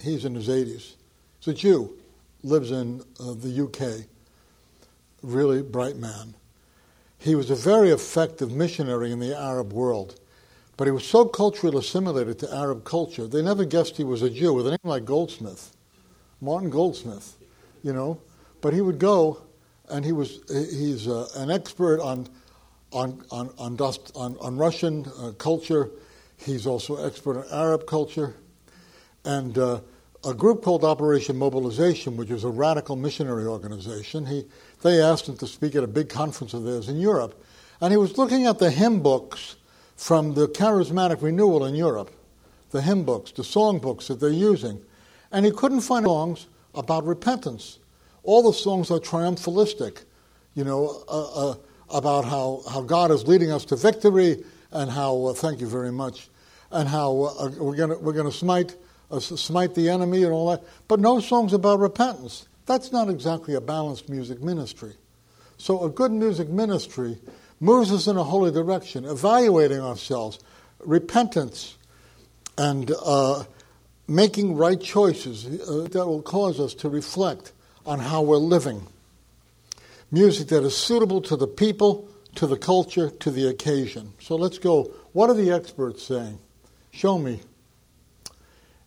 He's 0.00 0.24
in 0.24 0.34
his 0.34 0.48
80s. 0.48 0.94
He's 1.40 1.48
a 1.48 1.54
Jew, 1.54 1.94
lives 2.42 2.70
in 2.70 3.02
uh, 3.20 3.34
the 3.34 3.64
UK. 3.64 4.06
Really 5.22 5.62
bright 5.62 5.96
man. 5.96 6.34
He 7.18 7.34
was 7.36 7.50
a 7.50 7.54
very 7.54 7.90
effective 7.90 8.50
missionary 8.50 9.12
in 9.12 9.20
the 9.20 9.36
Arab 9.38 9.72
world, 9.72 10.18
but 10.76 10.88
he 10.88 10.90
was 10.90 11.04
so 11.04 11.24
culturally 11.24 11.78
assimilated 11.78 12.40
to 12.40 12.52
Arab 12.52 12.84
culture, 12.84 13.28
they 13.28 13.42
never 13.42 13.64
guessed 13.64 13.96
he 13.96 14.04
was 14.04 14.22
a 14.22 14.30
Jew 14.30 14.52
with 14.52 14.66
a 14.66 14.70
name 14.70 14.78
like 14.82 15.04
Goldsmith, 15.04 15.76
Martin 16.40 16.70
Goldsmith, 16.70 17.36
you 17.84 17.92
know. 17.92 18.20
But 18.60 18.74
he 18.74 18.80
would 18.80 18.98
go, 18.98 19.42
and 19.88 20.04
he 20.04 20.10
was 20.10 20.40
he's 20.48 21.06
uh, 21.06 21.28
an 21.36 21.50
expert 21.50 22.00
on 22.00 22.28
on 22.92 23.24
on 23.30 23.50
on, 23.58 23.76
dust, 23.76 24.10
on, 24.16 24.36
on 24.40 24.56
Russian 24.56 25.06
uh, 25.20 25.30
culture. 25.38 25.90
He's 26.38 26.66
also 26.66 27.04
expert 27.06 27.36
on 27.36 27.44
Arab 27.52 27.86
culture, 27.86 28.34
and 29.24 29.56
uh, 29.56 29.80
a 30.24 30.34
group 30.34 30.62
called 30.62 30.84
Operation 30.84 31.36
Mobilization, 31.36 32.16
which 32.16 32.30
is 32.30 32.44
a 32.44 32.48
radical 32.48 32.96
missionary 32.96 33.46
organization. 33.46 34.26
He 34.26 34.44
they 34.82 35.00
asked 35.00 35.28
him 35.28 35.36
to 35.38 35.46
speak 35.46 35.74
at 35.74 35.84
a 35.84 35.88
big 35.88 36.08
conference 36.08 36.54
of 36.54 36.64
theirs 36.64 36.88
in 36.88 36.96
Europe. 36.96 37.40
And 37.80 37.92
he 37.92 37.96
was 37.96 38.18
looking 38.18 38.46
at 38.46 38.58
the 38.58 38.70
hymn 38.70 39.00
books 39.00 39.56
from 39.96 40.34
the 40.34 40.48
charismatic 40.48 41.22
renewal 41.22 41.64
in 41.64 41.74
Europe, 41.74 42.10
the 42.70 42.82
hymn 42.82 43.04
books, 43.04 43.32
the 43.32 43.44
song 43.44 43.78
books 43.78 44.08
that 44.08 44.20
they're 44.20 44.30
using. 44.30 44.80
And 45.30 45.44
he 45.44 45.52
couldn't 45.52 45.80
find 45.80 46.04
songs 46.04 46.46
about 46.74 47.04
repentance. 47.04 47.78
All 48.24 48.42
the 48.42 48.52
songs 48.52 48.90
are 48.90 48.98
triumphalistic, 48.98 50.04
you 50.54 50.64
know, 50.64 51.02
uh, 51.08 51.50
uh, 51.50 51.54
about 51.90 52.24
how, 52.24 52.62
how 52.70 52.82
God 52.82 53.10
is 53.10 53.26
leading 53.26 53.50
us 53.50 53.64
to 53.66 53.76
victory 53.76 54.44
and 54.70 54.90
how, 54.90 55.26
uh, 55.26 55.34
thank 55.34 55.60
you 55.60 55.68
very 55.68 55.92
much, 55.92 56.28
and 56.70 56.88
how 56.88 57.34
uh, 57.38 57.50
we're 57.58 57.76
going 57.76 58.02
we're 58.02 58.12
gonna 58.12 58.32
smite, 58.32 58.76
uh, 59.12 59.20
smite 59.20 59.74
the 59.74 59.88
enemy 59.88 60.24
and 60.24 60.32
all 60.32 60.50
that. 60.50 60.64
But 60.88 60.98
no 60.98 61.20
songs 61.20 61.52
about 61.52 61.78
repentance. 61.78 62.48
That's 62.66 62.90
not 62.90 63.08
exactly 63.08 63.54
a 63.54 63.60
balanced 63.60 64.08
music 64.08 64.40
ministry. 64.40 64.94
So, 65.58 65.84
a 65.84 65.88
good 65.88 66.10
music 66.10 66.48
ministry 66.48 67.18
moves 67.60 67.92
us 67.92 68.08
in 68.08 68.16
a 68.16 68.24
holy 68.24 68.50
direction, 68.50 69.04
evaluating 69.04 69.80
ourselves, 69.80 70.40
repentance, 70.80 71.76
and 72.58 72.90
uh, 73.04 73.44
making 74.08 74.56
right 74.56 74.80
choices 74.80 75.46
uh, 75.46 75.88
that 75.90 76.06
will 76.06 76.22
cause 76.22 76.58
us 76.58 76.74
to 76.74 76.88
reflect 76.88 77.52
on 77.86 77.98
how 77.98 78.22
we're 78.22 78.36
living. 78.36 78.86
Music 80.10 80.48
that 80.48 80.64
is 80.64 80.76
suitable 80.76 81.20
to 81.22 81.36
the 81.36 81.46
people, 81.46 82.08
to 82.34 82.46
the 82.46 82.56
culture, 82.56 83.10
to 83.10 83.30
the 83.30 83.46
occasion. 83.48 84.12
So 84.20 84.36
let's 84.36 84.58
go. 84.58 84.90
What 85.12 85.30
are 85.30 85.34
the 85.34 85.50
experts 85.50 86.02
saying? 86.02 86.38
Show 86.90 87.18
me. 87.18 87.40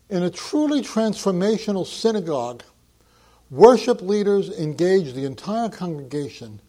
In 0.08 0.22
a 0.22 0.30
truly 0.30 0.82
transformational 0.82 1.86
synagogue, 1.86 2.62
Worship 3.50 4.02
leaders 4.02 4.50
engage 4.50 5.12
the 5.12 5.24
entire 5.24 5.68
congregation, 5.68 6.60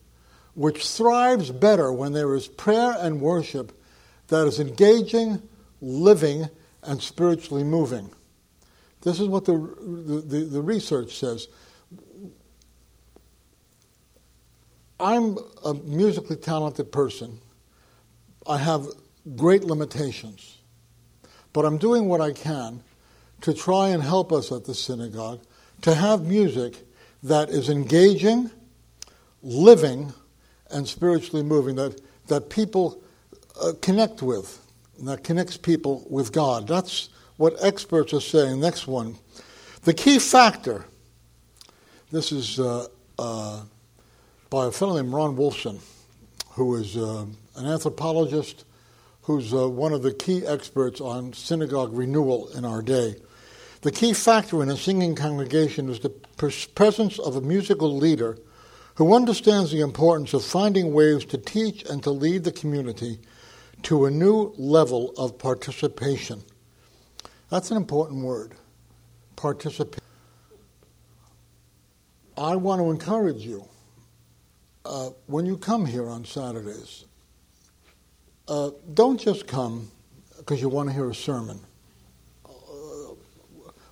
which 0.54 0.88
thrives 0.88 1.50
better 1.50 1.92
when 1.92 2.14
there 2.14 2.36
is 2.36 2.48
prayer 2.48 2.96
and 3.00 3.20
worship 3.20 3.72
that 4.28 4.46
is 4.46 4.60
engaging, 4.60 5.42
living, 5.82 6.50
and 6.84 7.02
spiritually 7.02 7.64
moving. 7.64 8.12
This 9.02 9.20
is 9.20 9.28
what 9.28 9.46
the, 9.46 9.54
the, 9.54 10.48
the 10.52 10.62
research 10.62 11.18
says. 11.18 11.48
I'm 15.00 15.38
a 15.64 15.74
musically 15.74 16.36
talented 16.36 16.92
person. 16.92 17.40
I 18.48 18.58
have 18.58 18.88
great 19.36 19.64
limitations. 19.64 20.58
But 21.54 21.66
I'm 21.66 21.78
doing 21.78 22.08
what 22.08 22.22
I 22.22 22.34
can 22.34 22.84
to 23.42 23.54
try 23.54 23.90
and 23.90 24.02
help 24.02 24.32
us 24.32 24.52
at 24.52 24.66
the 24.66 24.74
synagogue 24.74 25.42
to 25.82 25.94
have 25.94 26.26
music 26.26 26.76
that 27.24 27.50
is 27.50 27.70
engaging, 27.70 28.50
living, 29.42 30.14
and 30.72 30.88
spiritually 30.88 31.44
moving, 31.44 31.76
that, 31.76 32.00
that 32.28 32.50
people 32.50 33.02
uh, 33.62 33.74
connect 33.82 34.22
with, 34.22 34.60
that 35.04 35.24
connects 35.24 35.58
people 35.58 36.06
with 36.10 36.32
God. 36.32 36.68
That's 36.68 37.10
what 37.38 37.56
experts 37.62 38.14
are 38.14 38.22
saying. 38.22 38.60
Next 38.60 38.88
one. 38.88 39.16
The 39.84 39.94
key 39.94 40.20
factor, 40.20 40.86
this 42.12 42.32
is 42.32 42.60
uh, 42.60 42.88
uh, 43.18 43.62
by 44.50 44.66
a 44.68 44.72
fellow 44.72 44.96
named 44.96 45.14
Ron 45.14 45.38
Wolfson, 45.38 45.80
who 46.52 46.76
is 46.76 46.98
uh, 46.98 47.26
an 47.56 47.66
anthropologist 47.66 48.66
who's 49.22 49.54
uh, 49.54 49.68
one 49.68 49.94
of 49.94 50.04
the 50.04 50.14
key 50.14 50.46
experts 50.46 51.02
on 51.02 51.34
synagogue 51.34 51.92
renewal 51.94 52.48
in 52.50 52.64
our 52.64 52.82
day. 52.82 53.16
The 53.88 53.94
key 53.94 54.12
factor 54.12 54.62
in 54.62 54.68
a 54.68 54.76
singing 54.76 55.16
congregation 55.16 55.88
is 55.88 56.02
the 56.02 56.10
presence 56.76 57.20
of 57.20 57.38
a 57.38 57.42
musical 57.42 57.96
leader 57.96 58.38
who 58.96 59.16
understands 59.16 59.72
the 59.72 59.80
importance 59.80 60.34
of 60.34 60.44
finding 60.44 60.94
ways 60.94 61.24
to 61.24 61.38
teach 61.38 61.84
and 61.90 62.04
to 62.04 62.12
lead 62.12 62.44
the 62.44 62.52
community 62.52 63.22
to 63.84 64.04
a 64.04 64.12
new 64.12 64.54
level 64.58 65.14
of 65.18 65.40
participation. 65.40 66.44
That's 67.50 67.72
an 67.72 67.78
important 67.78 68.26
word 68.26 68.56
participation. 69.38 70.04
I 72.38 72.58
want 72.58 72.82
to 72.82 72.92
encourage 72.92 73.46
you 73.46 73.70
uh, 74.84 75.12
when 75.28 75.46
you 75.46 75.56
come 75.56 75.86
here 75.86 76.10
on 76.10 76.26
Saturdays, 76.26 77.06
uh, 78.50 78.72
don't 78.94 79.18
just 79.18 79.48
come 79.48 79.90
because 80.36 80.60
you 80.60 80.68
want 80.68 80.90
to 80.90 80.94
hear 80.94 81.10
a 81.10 81.16
sermon. 81.16 81.62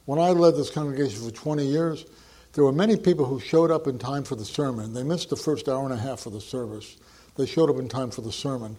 When 0.06 0.20
I 0.20 0.30
led 0.30 0.56
this 0.56 0.70
congregation 0.70 1.24
for 1.24 1.32
20 1.32 1.66
years, 1.66 2.06
there 2.54 2.64
were 2.64 2.72
many 2.72 2.96
people 2.96 3.26
who 3.26 3.40
showed 3.40 3.72
up 3.72 3.88
in 3.88 4.00
time 4.00 4.24
for 4.24 4.36
the 4.36 4.46
sermon. 4.46 4.94
They 4.94 5.04
missed 5.04 5.30
the 5.30 5.36
first 5.36 5.68
hour 5.68 5.84
and 5.84 5.94
a 5.94 5.98
half 5.98 6.26
of 6.26 6.34
the 6.34 6.42
service. 6.42 6.98
They 7.36 7.46
showed 7.46 7.70
up 7.70 7.78
in 7.78 7.90
time 7.90 8.12
for 8.12 8.22
the 8.22 8.32
sermon. 8.32 8.78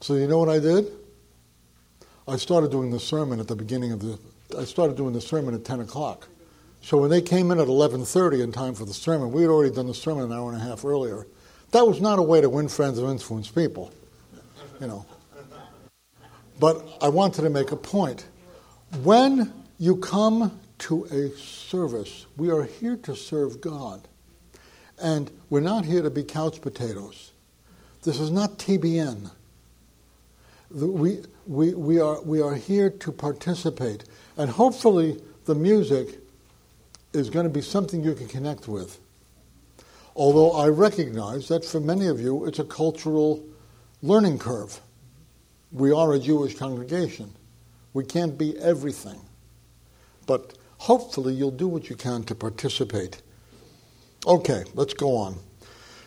So 0.00 0.14
you 0.14 0.26
know 0.26 0.38
what 0.38 0.48
I 0.48 0.58
did? 0.58 0.90
I 2.26 2.36
started 2.36 2.70
doing 2.70 2.90
the 2.90 3.00
sermon 3.00 3.40
at 3.40 3.48
the 3.48 3.56
beginning 3.56 3.92
of 3.92 4.00
the. 4.00 4.18
I 4.58 4.64
started 4.64 4.96
doing 4.96 5.12
the 5.12 5.20
sermon 5.20 5.54
at 5.54 5.64
10 5.64 5.80
o'clock. 5.80 6.28
So 6.80 6.96
when 6.98 7.10
they 7.10 7.20
came 7.20 7.50
in 7.50 7.58
at 7.58 7.68
11:30 7.68 8.42
in 8.42 8.52
time 8.52 8.74
for 8.74 8.84
the 8.84 8.94
sermon, 8.94 9.32
we 9.32 9.42
had 9.42 9.50
already 9.50 9.74
done 9.74 9.86
the 9.86 9.94
sermon 9.94 10.24
an 10.24 10.32
hour 10.32 10.50
and 10.50 10.60
a 10.60 10.64
half 10.64 10.84
earlier. 10.84 11.26
That 11.72 11.86
was 11.86 12.00
not 12.00 12.18
a 12.18 12.22
way 12.22 12.40
to 12.40 12.48
win 12.48 12.68
friends 12.68 12.98
and 12.98 13.08
influence 13.08 13.48
people, 13.48 13.92
you 14.80 14.86
know. 14.86 15.04
But 16.58 16.86
I 17.00 17.08
wanted 17.08 17.42
to 17.42 17.50
make 17.50 17.72
a 17.72 17.76
point. 17.76 18.26
When 19.02 19.52
you 19.78 19.96
come 19.96 20.60
to 20.78 21.04
a 21.04 21.30
service. 21.38 22.26
We 22.36 22.50
are 22.50 22.64
here 22.64 22.96
to 22.98 23.14
serve 23.14 23.60
God. 23.60 24.06
And 25.00 25.30
we're 25.48 25.60
not 25.60 25.84
here 25.84 26.02
to 26.02 26.10
be 26.10 26.24
couch 26.24 26.60
potatoes. 26.60 27.32
This 28.02 28.18
is 28.18 28.30
not 28.30 28.58
TBN. 28.58 29.30
We, 30.70 31.22
we, 31.46 31.74
we, 31.74 32.00
are, 32.00 32.20
we 32.22 32.42
are 32.42 32.54
here 32.54 32.90
to 32.90 33.12
participate. 33.12 34.04
And 34.36 34.50
hopefully, 34.50 35.20
the 35.46 35.54
music 35.54 36.18
is 37.12 37.30
going 37.30 37.44
to 37.44 37.50
be 37.50 37.62
something 37.62 38.02
you 38.02 38.14
can 38.14 38.28
connect 38.28 38.68
with. 38.68 38.98
Although 40.14 40.52
I 40.52 40.68
recognize 40.68 41.48
that 41.48 41.64
for 41.64 41.80
many 41.80 42.08
of 42.08 42.20
you, 42.20 42.44
it's 42.44 42.58
a 42.58 42.64
cultural 42.64 43.42
learning 44.02 44.38
curve. 44.40 44.80
We 45.70 45.92
are 45.92 46.12
a 46.12 46.18
Jewish 46.18 46.56
congregation. 46.56 47.32
We 47.94 48.04
can't 48.04 48.36
be 48.36 48.58
everything. 48.58 49.20
But 50.28 50.52
hopefully 50.76 51.32
you'll 51.32 51.50
do 51.50 51.66
what 51.66 51.88
you 51.88 51.96
can 51.96 52.22
to 52.24 52.34
participate. 52.34 53.22
Okay, 54.26 54.62
let's 54.74 54.92
go 54.92 55.16
on. 55.16 55.38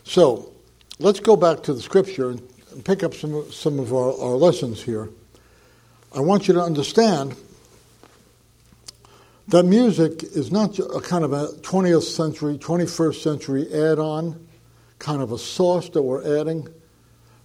So, 0.04 0.54
let's 1.00 1.20
go 1.20 1.36
back 1.36 1.64
to 1.64 1.74
the 1.74 1.82
scripture 1.82 2.30
and 2.30 2.86
pick 2.86 3.04
up 3.04 3.16
some, 3.16 3.52
some 3.52 3.80
of 3.80 3.92
our, 3.92 4.14
our 4.22 4.36
lessons 4.36 4.84
here. 4.84 5.10
I 6.14 6.20
want 6.20 6.48
you 6.48 6.54
to 6.54 6.62
understand 6.62 7.36
that 9.48 9.64
music 9.64 10.24
is 10.24 10.52
not 10.52 10.78
a 10.78 11.02
kind 11.02 11.26
of 11.26 11.34
a 11.34 11.48
20th 11.48 12.04
century, 12.04 12.60
21st 12.60 13.22
century 13.22 13.74
add 13.74 13.98
on, 13.98 14.48
kind 15.00 15.24
of 15.24 15.32
a 15.32 15.38
sauce 15.40 15.90
that 15.90 16.02
we're 16.04 16.40
adding. 16.40 16.68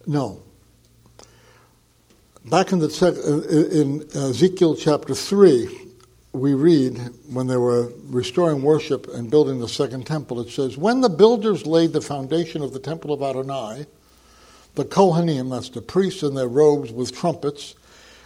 No. 0.07 0.43
Back 2.45 2.73
in, 2.73 2.81
the, 2.81 2.89
uh, 3.03 3.75
in 3.75 4.03
Ezekiel 4.15 4.77
chapter 4.77 5.15
3, 5.15 5.86
we 6.37 6.55
read 6.55 6.99
when 7.29 7.47
they 7.47 7.57
were 7.57 7.93
restoring 8.09 8.63
worship 8.63 9.09
and 9.09 9.31
building 9.31 9.59
the 9.59 9.69
second 9.69 10.07
temple, 10.07 10.41
it 10.41 10.51
says, 10.51 10.77
When 10.77 11.01
the 11.01 11.09
builders 11.09 11.67
laid 11.67 11.93
the 11.93 12.01
foundation 12.01 12.63
of 12.63 12.73
the 12.73 12.79
temple 12.79 13.13
of 13.13 13.23
Adonai, 13.23 13.87
the 14.75 14.85
Kohanim, 14.85 15.51
that's 15.51 15.71
the 15.71 15.81
priests 15.81 16.23
in 16.23 16.35
their 16.35 16.49
robes 16.49 16.93
with 16.93 17.17
trumpets, 17.17 17.75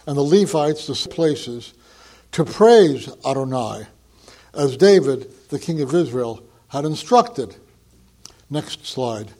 and 0.05 0.17
the 0.17 0.21
Levites, 0.21 0.87
the 0.87 1.09
places, 1.09 1.73
to 2.33 2.43
praise 2.43 3.09
Adonai, 3.25 3.87
as 4.53 4.77
David, 4.77 5.31
the 5.49 5.59
king 5.59 5.81
of 5.81 5.93
Israel, 5.93 6.43
had 6.69 6.85
instructed. 6.85 7.55
Next 8.49 8.85
slide. 8.85 9.31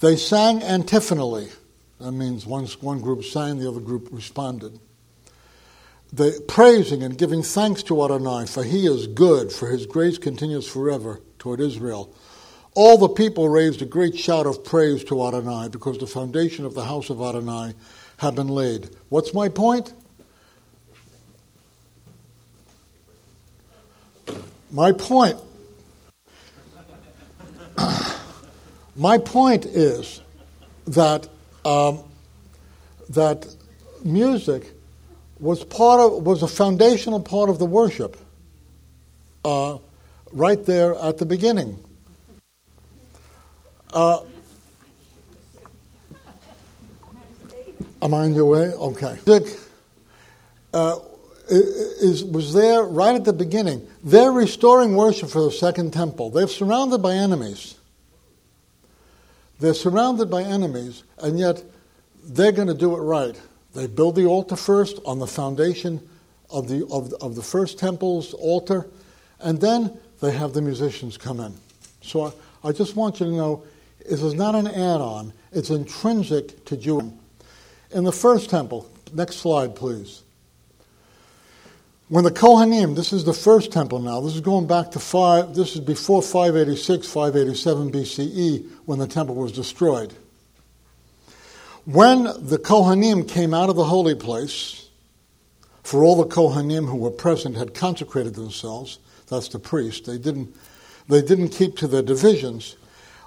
They 0.00 0.16
sang 0.16 0.62
antiphonally. 0.62 1.48
That 2.00 2.12
means 2.12 2.44
one, 2.44 2.66
one 2.80 3.00
group 3.00 3.24
sang, 3.24 3.58
the 3.58 3.68
other 3.68 3.80
group 3.80 4.08
responded. 4.10 4.78
The 6.12 6.42
praising 6.46 7.02
and 7.02 7.18
giving 7.18 7.42
thanks 7.42 7.82
to 7.84 8.04
Adonai, 8.04 8.46
for 8.46 8.62
he 8.62 8.86
is 8.86 9.06
good, 9.06 9.52
for 9.52 9.68
his 9.68 9.86
grace 9.86 10.18
continues 10.18 10.66
forever 10.68 11.20
toward 11.38 11.60
Israel. 11.60 12.14
All 12.74 12.98
the 12.98 13.08
people 13.08 13.48
raised 13.48 13.82
a 13.82 13.86
great 13.86 14.16
shout 14.16 14.46
of 14.46 14.64
praise 14.64 15.02
to 15.04 15.26
Adonai 15.26 15.68
because 15.68 15.98
the 15.98 16.06
foundation 16.06 16.64
of 16.64 16.74
the 16.74 16.84
house 16.84 17.10
of 17.10 17.20
Adonai 17.20 17.74
had 18.18 18.34
been 18.34 18.48
laid. 18.48 18.90
What's 19.08 19.34
my 19.34 19.48
point? 19.48 19.92
My 24.70 24.92
point. 24.92 25.38
my 28.96 29.18
point 29.18 29.64
is 29.66 30.20
that 30.86 31.28
um, 31.64 32.04
that 33.08 33.46
music 34.04 34.75
was 35.38 35.64
part 35.64 36.00
of 36.00 36.24
was 36.24 36.42
a 36.42 36.48
foundational 36.48 37.20
part 37.20 37.48
of 37.48 37.58
the 37.58 37.66
worship. 37.66 38.16
Uh, 39.44 39.78
right 40.32 40.64
there 40.66 40.94
at 40.96 41.18
the 41.18 41.26
beginning. 41.26 41.78
Uh, 43.92 44.20
am 48.02 48.12
I 48.12 48.24
on 48.24 48.34
your 48.34 48.46
way? 48.46 48.72
Okay. 48.72 49.18
Music 49.26 49.58
uh, 50.74 50.98
is, 51.48 52.24
was 52.24 52.52
there 52.52 52.82
right 52.82 53.14
at 53.14 53.24
the 53.24 53.32
beginning. 53.32 53.86
They're 54.02 54.32
restoring 54.32 54.94
worship 54.94 55.30
for 55.30 55.44
the 55.44 55.52
second 55.52 55.92
temple. 55.92 56.30
They're 56.30 56.48
surrounded 56.48 56.98
by 56.98 57.14
enemies. 57.14 57.76
They're 59.58 59.74
surrounded 59.74 60.30
by 60.30 60.42
enemies, 60.42 61.02
and 61.18 61.38
yet 61.38 61.62
they're 62.22 62.52
going 62.52 62.68
to 62.68 62.74
do 62.74 62.94
it 62.94 63.00
right. 63.00 63.40
They 63.76 63.86
build 63.86 64.16
the 64.16 64.24
altar 64.24 64.56
first 64.56 64.98
on 65.04 65.18
the 65.18 65.26
foundation 65.26 66.00
of 66.48 66.66
the, 66.66 66.86
of, 66.86 67.12
of 67.20 67.34
the 67.34 67.42
first 67.42 67.78
temple's 67.78 68.32
altar, 68.32 68.86
and 69.38 69.60
then 69.60 70.00
they 70.22 70.32
have 70.32 70.54
the 70.54 70.62
musicians 70.62 71.18
come 71.18 71.40
in. 71.40 71.52
So 72.00 72.32
I, 72.62 72.68
I 72.70 72.72
just 72.72 72.96
want 72.96 73.20
you 73.20 73.26
to 73.26 73.32
know 73.32 73.64
this 74.08 74.22
is 74.22 74.32
not 74.32 74.54
an 74.54 74.66
add 74.66 75.02
on, 75.02 75.34
it's 75.52 75.68
intrinsic 75.68 76.64
to 76.64 76.76
Judaism. 76.78 77.18
In 77.90 78.04
the 78.04 78.12
first 78.12 78.48
temple, 78.48 78.90
next 79.12 79.36
slide, 79.36 79.76
please. 79.76 80.22
When 82.08 82.24
the 82.24 82.30
Kohanim, 82.30 82.96
this 82.96 83.12
is 83.12 83.24
the 83.24 83.34
first 83.34 83.72
temple 83.72 83.98
now, 83.98 84.22
this 84.22 84.36
is 84.36 84.40
going 84.40 84.66
back 84.66 84.92
to 84.92 84.98
five, 84.98 85.54
this 85.54 85.74
is 85.74 85.80
before 85.80 86.22
586, 86.22 87.06
587 87.06 87.92
BCE, 87.92 88.70
when 88.86 88.98
the 88.98 89.06
temple 89.06 89.34
was 89.34 89.52
destroyed. 89.52 90.14
When 91.86 92.24
the 92.24 92.58
Kohanim 92.58 93.28
came 93.28 93.54
out 93.54 93.70
of 93.70 93.76
the 93.76 93.84
holy 93.84 94.16
place, 94.16 94.88
for 95.84 96.02
all 96.02 96.16
the 96.16 96.26
Kohanim 96.26 96.88
who 96.88 96.96
were 96.96 97.12
present 97.12 97.56
had 97.56 97.74
consecrated 97.74 98.34
themselves, 98.34 98.98
that's 99.28 99.46
the 99.46 99.60
priest, 99.60 100.04
they 100.04 100.18
didn't, 100.18 100.52
they 101.08 101.22
didn't 101.22 101.50
keep 101.50 101.76
to 101.76 101.86
their 101.86 102.02
divisions. 102.02 102.74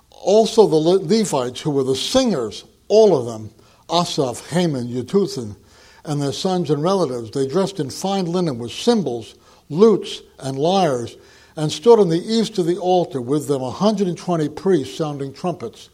Also, 0.10 0.68
the 0.68 0.76
Levites, 0.76 1.62
who 1.62 1.72
were 1.72 1.86
the 1.86 1.96
singers, 1.96 2.66
all 2.90 3.16
of 3.16 3.28
them, 3.28 3.52
Asaph, 3.90 4.50
Heman, 4.50 4.90
Yedutun, 4.90 5.56
and 6.04 6.22
their 6.22 6.34
sons 6.34 6.70
and 6.70 6.84
relatives. 6.84 7.32
They 7.32 7.48
dressed 7.48 7.80
in 7.80 7.90
fine 7.90 8.26
linen 8.26 8.60
with 8.60 8.74
cymbals, 8.74 9.36
lutes, 9.70 10.22
and 10.38 10.60
lyres, 10.60 11.16
and 11.56 11.72
stood 11.72 11.98
on 11.98 12.10
the 12.10 12.18
east 12.18 12.60
of 12.60 12.66
the 12.66 12.78
altar 12.78 13.22
with 13.22 13.48
them 13.48 13.62
120 13.62 14.50
priests 14.50 14.98
sounding 14.98 15.32
trumpets. 15.32 15.90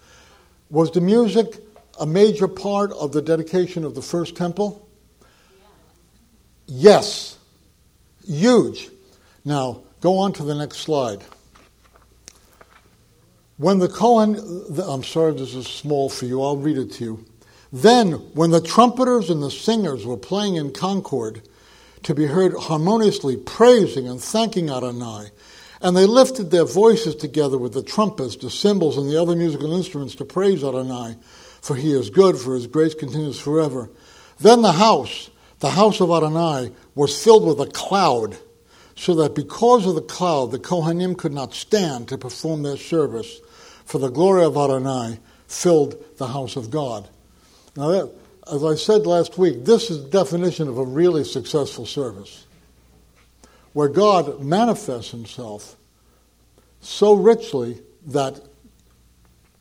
Was 0.71 0.89
the 0.89 1.01
music 1.01 1.61
a 1.99 2.05
major 2.05 2.47
part 2.47 2.91
of 2.91 3.11
the 3.11 3.21
dedication 3.21 3.83
of 3.83 3.95
the 3.95 4.01
first 4.01 4.35
temple? 4.35 4.87
Yes. 6.67 7.37
Huge. 8.25 8.89
Now, 9.43 9.81
go 10.01 10.17
on 10.17 10.33
to 10.33 10.43
the 10.43 10.55
next 10.55 10.77
slide. 10.77 11.23
When 13.57 13.79
the 13.79 13.87
Kohen, 13.87 14.35
I'm 14.83 15.03
sorry 15.03 15.33
this 15.33 15.55
is 15.55 15.67
small 15.67 16.09
for 16.09 16.25
you, 16.25 16.41
I'll 16.41 16.57
read 16.57 16.77
it 16.77 16.91
to 16.93 17.03
you. 17.03 17.25
Then, 17.71 18.13
when 18.33 18.51
the 18.51 18.61
trumpeters 18.61 19.29
and 19.29 19.41
the 19.41 19.51
singers 19.51 20.05
were 20.05 20.17
playing 20.17 20.55
in 20.55 20.71
concord, 20.71 21.41
to 22.03 22.13
be 22.13 22.25
heard 22.27 22.53
harmoniously 22.53 23.35
praising 23.35 24.07
and 24.07 24.21
thanking 24.21 24.69
Adonai, 24.69 25.29
and 25.81 25.97
they 25.97 26.05
lifted 26.05 26.51
their 26.51 26.63
voices 26.63 27.15
together 27.15 27.57
with 27.57 27.73
the 27.73 27.81
trumpets, 27.81 28.35
the 28.35 28.49
cymbals, 28.49 28.97
and 28.97 29.09
the 29.09 29.19
other 29.19 29.35
musical 29.35 29.75
instruments 29.75 30.13
to 30.15 30.25
praise 30.25 30.63
Adonai, 30.63 31.15
for 31.65 31.75
he 31.75 31.93
is 31.93 32.11
good, 32.11 32.37
for 32.37 32.53
his 32.53 32.67
grace 32.67 32.93
continues 32.93 33.39
forever. 33.39 33.89
Then 34.39 34.61
the 34.61 34.73
house, 34.73 35.31
the 35.61 35.71
house 35.71 35.99
of 35.99 36.11
Adonai, 36.11 36.71
was 36.93 37.23
filled 37.23 37.47
with 37.47 37.59
a 37.59 37.71
cloud, 37.71 38.37
so 38.95 39.15
that 39.15 39.33
because 39.33 39.87
of 39.87 39.95
the 39.95 40.01
cloud, 40.03 40.51
the 40.51 40.59
Kohanim 40.59 41.17
could 41.17 41.33
not 41.33 41.55
stand 41.55 42.07
to 42.09 42.19
perform 42.19 42.61
their 42.61 42.77
service, 42.77 43.39
for 43.83 43.97
the 43.97 44.11
glory 44.11 44.43
of 44.43 44.55
Adonai 44.55 45.17
filled 45.47 45.95
the 46.19 46.27
house 46.27 46.55
of 46.55 46.69
God. 46.69 47.09
Now, 47.75 47.87
that, 47.87 48.13
as 48.53 48.63
I 48.63 48.75
said 48.75 49.07
last 49.07 49.39
week, 49.39 49.65
this 49.65 49.89
is 49.89 50.03
the 50.03 50.09
definition 50.09 50.67
of 50.67 50.77
a 50.77 50.85
really 50.85 51.23
successful 51.23 51.87
service, 51.87 52.45
where 53.73 53.89
God 53.89 54.39
manifests 54.39 55.09
himself 55.09 55.75
so 56.81 57.15
richly 57.15 57.81
that 58.05 58.39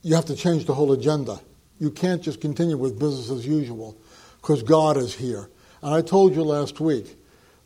you 0.02 0.14
have 0.16 0.26
to 0.26 0.36
change 0.36 0.66
the 0.66 0.74
whole 0.74 0.92
agenda. 0.92 1.40
You 1.78 1.90
can't 1.90 2.22
just 2.22 2.40
continue 2.40 2.76
with 2.76 2.98
business 2.98 3.30
as 3.30 3.46
usual 3.46 3.96
because 4.40 4.62
God 4.62 4.96
is 4.96 5.14
here. 5.14 5.48
And 5.82 5.94
I 5.94 6.00
told 6.00 6.34
you 6.34 6.42
last 6.42 6.80
week 6.80 7.16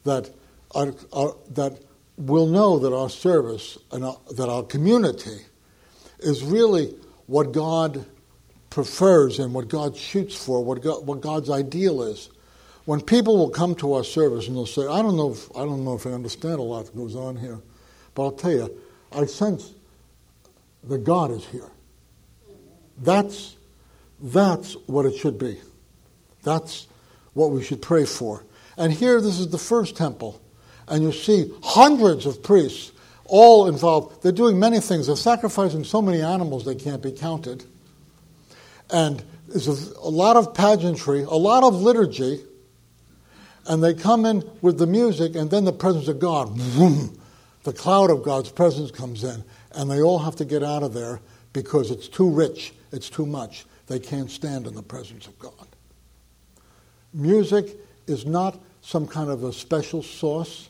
that, 0.05 0.31
our, 0.75 0.95
our, 1.13 1.37
that 1.51 1.79
we'll 2.17 2.47
know 2.47 2.79
that 2.79 2.95
our 2.95 3.11
service 3.11 3.79
and 3.93 4.05
our, 4.05 4.19
that 4.37 4.49
our 4.49 4.63
community 4.63 5.39
is 6.21 6.43
really 6.43 6.95
what 7.27 7.53
God 7.53 8.05
prefers 8.71 9.39
and 9.39 9.55
what 9.55 9.69
God 9.69 9.97
shoots 9.97 10.35
for, 10.35 10.65
what, 10.65 10.83
God, 10.83 11.07
what 11.07 11.21
God's 11.21 11.51
ideal 11.51 12.03
is. 12.03 12.31
When 12.85 13.01
people 13.01 13.37
will 13.37 13.51
come 13.51 13.75
to 13.77 13.95
our 13.95 14.05
service 14.05 14.49
and 14.49 14.57
they'll 14.57 14.67
say, 14.67 14.83
I 14.83 15.03
don't, 15.03 15.17
know 15.17 15.33
if, 15.33 15.51
I 15.55 15.61
don't 15.61 15.85
know 15.85 15.95
if 15.95 16.07
I 16.07 16.11
understand 16.11 16.59
a 16.59 16.63
lot 16.63 16.87
that 16.87 16.97
goes 16.97 17.15
on 17.15 17.37
here, 17.37 17.61
but 18.15 18.25
I'll 18.25 18.33
tell 18.33 18.51
you, 18.51 18.81
I 19.13 19.27
sense 19.27 19.73
that 20.85 21.05
God 21.05 21.31
is 21.31 21.45
here. 21.47 21.71
That's, 23.01 23.57
that's 24.21 24.75
what 24.87 25.07
it 25.07 25.17
should 25.17 25.39
be. 25.39 25.59
That's 26.43 26.87
what 27.35 27.51
we 27.51 27.63
should 27.63 27.83
pray 27.83 28.05
for. 28.05 28.45
And 28.77 28.93
here, 28.93 29.21
this 29.21 29.39
is 29.39 29.49
the 29.49 29.59
first 29.59 29.97
temple. 29.97 30.41
And 30.87 31.03
you 31.03 31.13
see 31.13 31.53
hundreds 31.63 32.27
of 32.27 32.43
priests 32.43 32.93
all 33.27 33.69
involved. 33.69 34.23
They're 34.23 34.33
doing 34.33 34.59
many 34.59 34.81
things. 34.81 35.07
They're 35.07 35.17
sacrificing 35.17 35.85
so 35.85 36.01
many 36.01 36.23
animals 36.23 36.65
they 36.65 36.75
can't 36.75 37.03
be 37.03 37.13
counted. 37.13 37.65
And 38.91 39.23
there's 39.49 39.69
a, 39.69 39.99
a 39.99 40.11
lot 40.11 40.37
of 40.37 40.55
pageantry, 40.55 41.23
a 41.23 41.35
lot 41.35 41.63
of 41.63 41.75
liturgy, 41.75 42.41
and 43.67 43.85
they 43.85 43.95
come 43.95 44.25
in 44.25 44.43
with 44.63 44.79
the 44.79 44.87
music, 44.87 45.37
and 45.37 45.51
then 45.51 45.65
the 45.65 45.73
presence 45.73 46.09
of 46.09 46.19
God, 46.19 46.51
vroom, 46.57 47.19
the 47.65 47.73
cloud 47.73 48.11
of 48.11 48.23
God's 48.23 48.51
presence 48.51 48.91
comes 48.91 49.25
in, 49.25 49.45
and 49.73 49.91
they 49.91 50.01
all 50.01 50.19
have 50.21 50.37
to 50.37 50.45
get 50.45 50.63
out 50.63 50.83
of 50.83 50.95
there 50.95 51.21
because 51.53 51.91
it's 51.91 52.09
too 52.09 52.31
rich, 52.31 52.73
it's 52.93 53.11
too 53.11 53.27
much. 53.27 53.67
They 53.89 53.99
can't 53.99 54.31
stand 54.31 54.67
in 54.67 54.75
the 54.75 54.83
presence 54.83 55.27
of 55.27 55.39
God. 55.39 55.53
Music 57.13 57.77
is 58.07 58.27
not 58.27 58.61
some 58.83 59.07
kind 59.07 59.31
of 59.31 59.45
a 59.45 59.53
special 59.53 60.03
sauce 60.03 60.69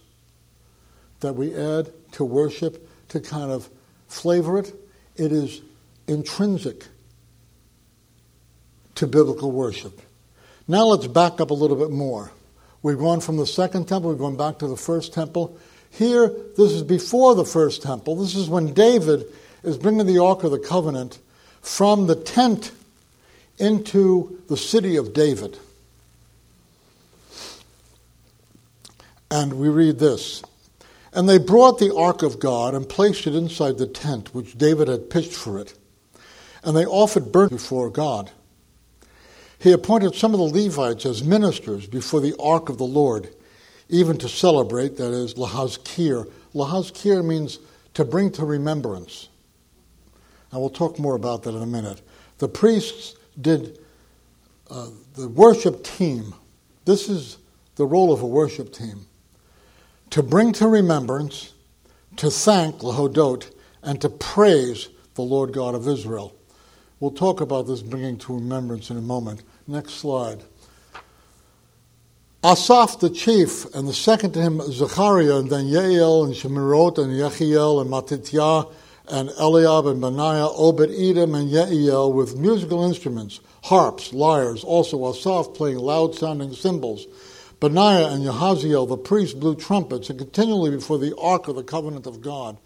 that 1.21 1.35
we 1.35 1.55
add 1.55 1.91
to 2.13 2.25
worship 2.25 2.89
to 3.09 3.21
kind 3.21 3.51
of 3.51 3.69
flavor 4.07 4.59
it. 4.59 4.73
It 5.17 5.33
is 5.33 5.63
intrinsic 6.07 6.87
to 8.95 9.07
biblical 9.07 9.51
worship. 9.51 10.01
Now 10.67 10.85
let's 10.87 11.07
back 11.07 11.41
up 11.41 11.51
a 11.51 11.55
little 11.55 11.77
bit 11.77 11.91
more. 11.91 12.31
We've 12.83 12.99
gone 12.99 13.21
from 13.21 13.37
the 13.37 13.47
second 13.47 13.89
temple, 13.89 14.11
we've 14.11 14.19
gone 14.19 14.37
back 14.37 14.59
to 14.59 14.69
the 14.69 14.77
first 14.77 15.13
temple. 15.13 15.59
Here, 15.91 16.29
this 16.57 16.73
is 16.73 16.83
before 16.83 17.35
the 17.35 17.45
first 17.45 17.83
temple. 17.83 18.17
This 18.17 18.37
is 18.37 18.49
when 18.49 18.75
David 18.75 19.25
is 19.65 19.77
bringing 19.77 20.07
the 20.07 20.19
Ark 20.19 20.45
of 20.45 20.53
the 20.53 20.59
Covenant 20.59 21.19
from 21.61 22.07
the 22.07 22.15
tent 22.15 22.71
into 23.59 24.43
the 24.49 24.57
city 24.57 24.97
of 24.97 25.13
David. 25.13 25.59
And 29.31 29.55
we 29.55 29.69
read 29.69 29.99
this 29.99 30.43
And 31.13 31.29
they 31.29 31.39
brought 31.39 31.79
the 31.79 31.95
ark 31.95 32.23
of 32.23 32.41
God 32.41 32.75
and 32.75 32.89
placed 32.89 33.27
it 33.27 33.35
inside 33.35 33.79
the 33.79 33.87
tent 33.87 34.35
which 34.35 34.57
David 34.57 34.89
had 34.89 35.11
pitched 35.11 35.35
for 35.35 35.59
it. 35.59 35.75
And 36.63 36.77
they 36.77 36.87
offered 36.87 37.33
burnt 37.33 37.53
before 37.53 37.91
God. 37.91 38.31
He 39.59 39.73
appointed 39.73 40.15
some 40.15 40.35
of 40.35 40.39
the 40.39 40.61
Levites 40.61 41.05
as 41.05 41.25
ministers 41.25 41.87
before 41.87 42.21
the 42.21 42.37
ark 42.39 42.69
of 42.69 42.79
the 42.79 42.85
Lord, 42.85 43.29
even 43.89 44.17
to 44.19 44.29
celebrate, 44.29 44.97
that 44.97 45.13
is, 45.13 45.35
Lahazkir. 45.35 46.31
Lahazkir 46.55 47.25
means 47.25 47.59
to 47.95 48.05
bring 48.05 48.31
to 48.33 48.45
remembrance. 48.45 49.29
And 50.53 50.61
we'll 50.61 50.71
talk 50.71 50.99
more 50.99 51.17
about 51.17 51.43
that 51.43 51.55
in 51.55 51.63
a 51.63 51.67
minute. 51.67 52.01
The 52.39 52.49
priests 52.49 53.17
did 53.41 53.79
uh, 54.71 54.89
the 55.15 55.29
worship 55.29 55.85
team. 55.85 56.35
This 56.85 57.09
is 57.09 57.39
the 57.77 57.87
role 57.87 58.13
of 58.13 58.23
a 58.23 58.27
worship 58.27 58.73
team 58.73 59.07
to 60.11 60.23
bring 60.23 60.53
to 60.55 60.67
remembrance, 60.69 61.53
to 62.17 62.31
thank 62.31 62.77
Lahodot, 62.77 63.51
and 63.83 64.01
to 64.01 64.09
praise 64.09 64.89
the 65.15 65.23
Lord 65.23 65.53
God 65.53 65.75
of 65.75 65.87
Israel. 65.87 66.35
We'll 67.01 67.11
talk 67.13 67.41
about 67.41 67.67
this 67.67 67.83
bringing 67.83 68.19
to 68.19 68.35
remembrance 68.35 68.91
in 68.91 68.97
a 68.97 69.03
moment. 69.03 69.43
Next 69.67 69.95
slide. 69.95 70.43
Asaph 72.43 73.01
the 73.01 73.11
chief, 73.11 73.73
and 73.75 73.87
the 73.87 73.93
second 73.93 74.33
to 74.33 74.41
him 74.41 74.61
Zechariah, 74.61 75.39
and 75.39 75.51
then 75.51 75.67
Yael, 75.67 76.25
and 76.25 76.35
Shemirot, 76.35 76.99
and 76.99 77.13
Yechiel, 77.13 77.81
and 77.81 77.91
Matityaah, 77.91 78.73
and 79.11 79.31
Eliab, 79.31 79.87
and 79.87 80.01
Benaiah, 80.01 80.49
Obed 80.49 80.91
Edom, 80.91 81.35
and 81.35 81.51
Yeiel 81.51 82.13
with 82.13 82.37
musical 82.37 82.85
instruments, 82.85 83.41
harps, 83.65 84.13
lyres, 84.13 84.65
also 84.65 85.09
Asaph 85.09 85.55
playing 85.55 85.79
loud 85.79 86.15
sounding 86.15 86.53
cymbals 86.53 87.07
Benaiah 87.61 88.09
and 88.13 88.25
Jehaziel, 88.25 88.87
the 88.87 88.97
priests, 88.97 89.35
blew 89.35 89.57
trumpets 89.57 90.11
and 90.11 90.19
continually 90.19 90.71
before 90.71 90.99
the 90.99 91.17
ark 91.17 91.49
of 91.49 91.57
the 91.57 91.65
covenant 91.65 92.07
of 92.07 92.21
God. 92.21 92.57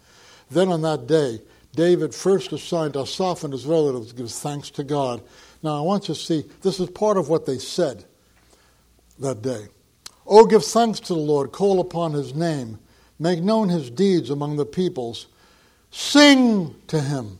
Then 0.51 0.69
on 0.69 0.83
that 0.83 1.07
day, 1.07 1.39
David 1.75 2.13
first 2.13 2.51
assigned 2.51 2.95
Asaph 2.95 3.43
and 3.43 3.53
his 3.53 3.65
relatives 3.65 4.09
to 4.09 4.15
give 4.15 4.31
thanks 4.31 4.69
to 4.71 4.83
God. 4.83 5.23
Now 5.63 5.77
I 5.77 5.81
want 5.81 6.07
you 6.07 6.13
to 6.13 6.19
see, 6.19 6.45
this 6.61 6.79
is 6.79 6.89
part 6.91 7.17
of 7.17 7.27
what 7.27 7.47
they 7.47 7.57
said 7.57 8.05
that 9.19 9.41
day. 9.41 9.67
Oh, 10.27 10.45
give 10.45 10.63
thanks 10.63 10.99
to 11.01 11.13
the 11.13 11.19
Lord, 11.19 11.51
call 11.51 11.79
upon 11.79 12.13
his 12.13 12.35
name, 12.35 12.77
make 13.17 13.41
known 13.41 13.69
his 13.69 13.89
deeds 13.89 14.29
among 14.29 14.57
the 14.57 14.65
peoples. 14.65 15.25
Sing 15.95 16.73
to 16.87 16.99
him, 16.99 17.37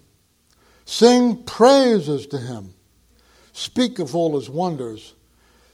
sing 0.85 1.43
praises 1.43 2.27
to 2.27 2.37
him, 2.37 2.75
speak 3.51 3.97
of 3.97 4.15
all 4.15 4.35
his 4.35 4.47
wonders. 4.47 5.15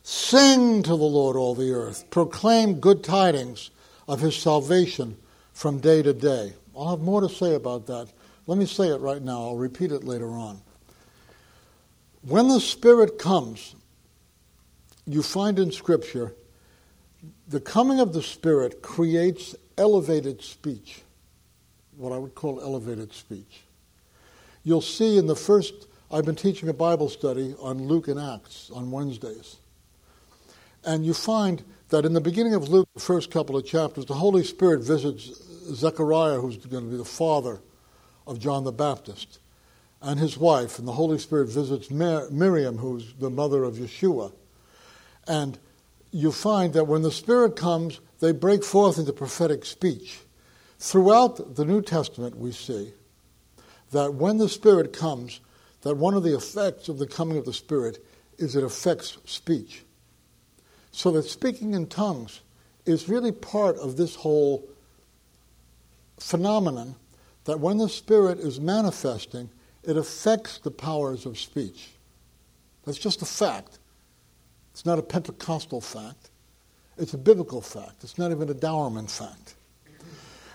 Sing 0.02 0.82
to 0.82 0.90
the 0.90 0.96
Lord, 0.96 1.36
all 1.36 1.54
the 1.54 1.72
earth. 1.72 2.10
Proclaim 2.10 2.80
good 2.80 3.04
tidings 3.04 3.70
of 4.08 4.22
his 4.22 4.36
salvation 4.36 5.18
from 5.54 5.80
day 5.80 6.02
to 6.02 6.14
day. 6.14 6.54
I'll 6.76 6.90
have 6.90 7.02
more 7.02 7.22
to 7.22 7.30
say 7.30 7.54
about 7.54 7.86
that. 7.88 8.08
Let 8.48 8.58
me 8.58 8.66
say 8.66 8.88
it 8.88 9.02
right 9.02 9.22
now. 9.22 9.42
I'll 9.42 9.58
repeat 9.58 9.92
it 9.92 10.06
later 10.06 10.30
on. 10.30 10.62
When 12.22 12.48
the 12.48 12.60
Spirit 12.60 13.20
comes, 13.20 13.76
you 15.06 15.22
find 15.22 15.60
in 15.60 15.72
Scripture, 15.72 16.34
the 17.48 17.60
coming 17.60 18.00
of 18.00 18.14
the 18.14 18.24
Spirit 18.24 18.82
creates 18.82 19.54
elevated 19.78 20.42
speech, 20.42 21.04
what 22.00 22.14
I 22.14 22.18
would 22.18 22.34
call 22.34 22.62
elevated 22.62 23.14
speech. 23.14 23.62
You'll 24.64 24.82
see 24.82 25.18
in 25.18 25.28
the 25.28 25.36
first, 25.36 25.88
I've 26.10 26.26
been 26.26 26.36
teaching 26.36 26.70
a 26.70 26.74
Bible 26.74 27.10
study 27.10 27.56
on 27.60 27.88
Luke 27.88 28.08
and 28.08 28.20
Acts 28.20 28.72
on 28.74 28.90
Wednesdays. 28.90 29.58
And 30.86 31.06
you 31.06 31.14
find 31.14 31.64
that 31.90 32.06
in 32.06 32.14
the 32.14 32.22
beginning 32.22 32.54
of 32.54 32.70
Luke, 32.70 32.88
the 32.94 33.02
first 33.02 33.32
couple 33.32 33.58
of 33.58 33.66
chapters, 33.66 34.06
the 34.06 34.14
Holy 34.14 34.44
Spirit 34.44 34.82
visits 34.82 35.26
Zechariah, 35.74 36.40
who's 36.40 36.58
going 36.58 36.86
to 36.86 36.90
be 36.90 36.98
the 36.98 37.04
father 37.04 37.60
of 38.26 38.40
John 38.40 38.64
the 38.64 38.72
Baptist, 38.72 39.40
and 40.02 40.20
his 40.20 40.38
wife. 40.38 40.80
And 40.80 40.88
the 40.88 40.94
Holy 40.94 41.18
Spirit 41.18 41.50
visits 41.50 41.92
Mir- 41.92 42.30
Miriam, 42.32 42.78
who's 42.78 43.14
the 43.16 43.30
mother 43.30 43.66
of 43.66 43.76
Yeshua. 43.76 44.32
And 45.28 45.60
you 46.12 46.32
find 46.32 46.74
that 46.74 46.88
when 46.88 47.02
the 47.02 47.12
Spirit 47.12 47.58
comes, 47.58 48.00
they 48.20 48.32
break 48.32 48.64
forth 48.64 48.98
into 48.98 49.12
prophetic 49.12 49.66
speech. 49.66 50.20
Throughout 50.80 51.56
the 51.56 51.66
New 51.66 51.82
Testament, 51.82 52.38
we 52.38 52.54
see 52.54 52.94
that 53.92 54.14
when 54.14 54.38
the 54.38 54.48
Spirit 54.48 54.94
comes, 54.94 55.42
that 55.82 55.96
one 55.96 56.14
of 56.14 56.24
the 56.24 56.36
effects 56.36 56.88
of 56.90 56.98
the 56.98 57.08
coming 57.08 57.38
of 57.38 57.46
the 57.46 57.54
Spirit 57.54 58.04
is 58.38 58.56
it 58.56 58.64
affects 58.64 59.18
speech. 59.26 59.84
So 60.92 61.12
that 61.12 61.24
speaking 61.24 61.74
in 61.74 61.88
tongues 61.88 62.42
is 62.86 63.10
really 63.10 63.32
part 63.32 63.78
of 63.78 63.98
this 63.98 64.16
whole 64.16 64.68
phenomenon 66.18 66.96
that 67.44 67.60
when 67.60 67.78
the 67.78 67.90
Spirit 67.90 68.40
is 68.40 68.60
manifesting, 68.60 69.50
it 69.84 69.98
affects 69.98 70.60
the 70.60 70.72
powers 70.72 71.26
of 71.26 71.38
speech. 71.38 71.90
That's 72.86 72.98
just 72.98 73.22
a 73.22 73.26
fact. 73.26 73.80
It's 74.72 74.86
not 74.86 75.00
a 75.00 75.04
Pentecostal 75.04 75.82
fact. 75.82 76.30
It's 76.98 77.14
a 77.14 77.18
biblical 77.18 77.62
fact. 77.62 78.04
It's 78.04 78.18
not 78.18 78.32
even 78.32 78.50
a 78.50 78.54
Dauermann 78.54 79.10
fact. 79.10 79.56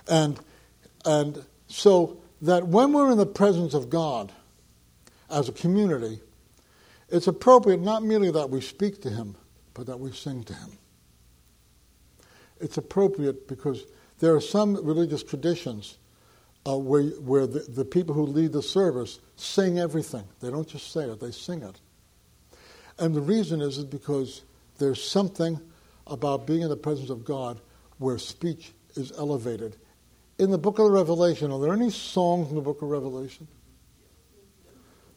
And, 0.09 0.38
and 1.05 1.45
so 1.69 2.19
that 2.43 2.67
when 2.67 2.93
we're 2.93 3.11
in 3.11 3.19
the 3.19 3.27
presence 3.27 3.75
of 3.75 3.90
God 3.90 4.33
as 5.31 5.49
a 5.49 5.53
community, 5.53 6.21
it's 7.09 7.27
appropriate 7.27 7.81
not 7.81 8.03
merely 8.03 8.31
that 8.31 8.51
we 8.51 8.61
speak 8.61 9.01
to 9.03 9.11
Him, 9.11 9.37
but 9.75 9.87
that 9.87 9.99
we 9.99 10.12
sing 10.12 10.45
to 10.45 10.55
him. 10.55 10.79
It's 12.61 12.79
appropriate 12.79 13.49
because 13.49 13.85
there 14.21 14.35
are 14.35 14.40
some 14.40 14.75
religious 14.87 15.23
traditions 15.23 15.99
uh, 16.67 16.79
where, 16.79 17.03
where 17.03 17.47
the, 17.47 17.61
the 17.61 17.85
people 17.85 18.14
who 18.14 18.23
lead 18.23 18.53
the 18.53 18.62
service 18.62 19.19
sing 19.37 19.79
everything. 19.79 20.25
They 20.40 20.51
don't 20.51 20.69
just 20.69 20.93
say 20.93 21.03
it, 21.03 21.21
they 21.21 21.33
sing 21.33 21.62
it. 21.62 21.81
And 22.99 23.14
the 23.14 23.21
reason 23.21 23.61
is, 23.61 23.79
is 23.79 23.85
because 23.85 24.43
there's 24.79 25.03
something 25.03 25.61
about 26.07 26.47
being 26.47 26.62
in 26.62 26.69
the 26.69 26.77
presence 26.77 27.11
of 27.11 27.25
God 27.25 27.61
where 27.99 28.19
speech 28.19 28.73
is 28.95 29.12
elevated. 29.19 29.77
In 30.38 30.51
the 30.51 30.59
book 30.59 30.79
of 30.79 30.90
Revelation, 30.90 31.53
are 31.53 31.61
there 31.61 31.73
any 31.73 31.90
songs 31.90 32.49
in 32.49 32.57
the 32.57 32.61
book 32.61 32.83
of 32.83 32.88
Revelation? 32.88 33.47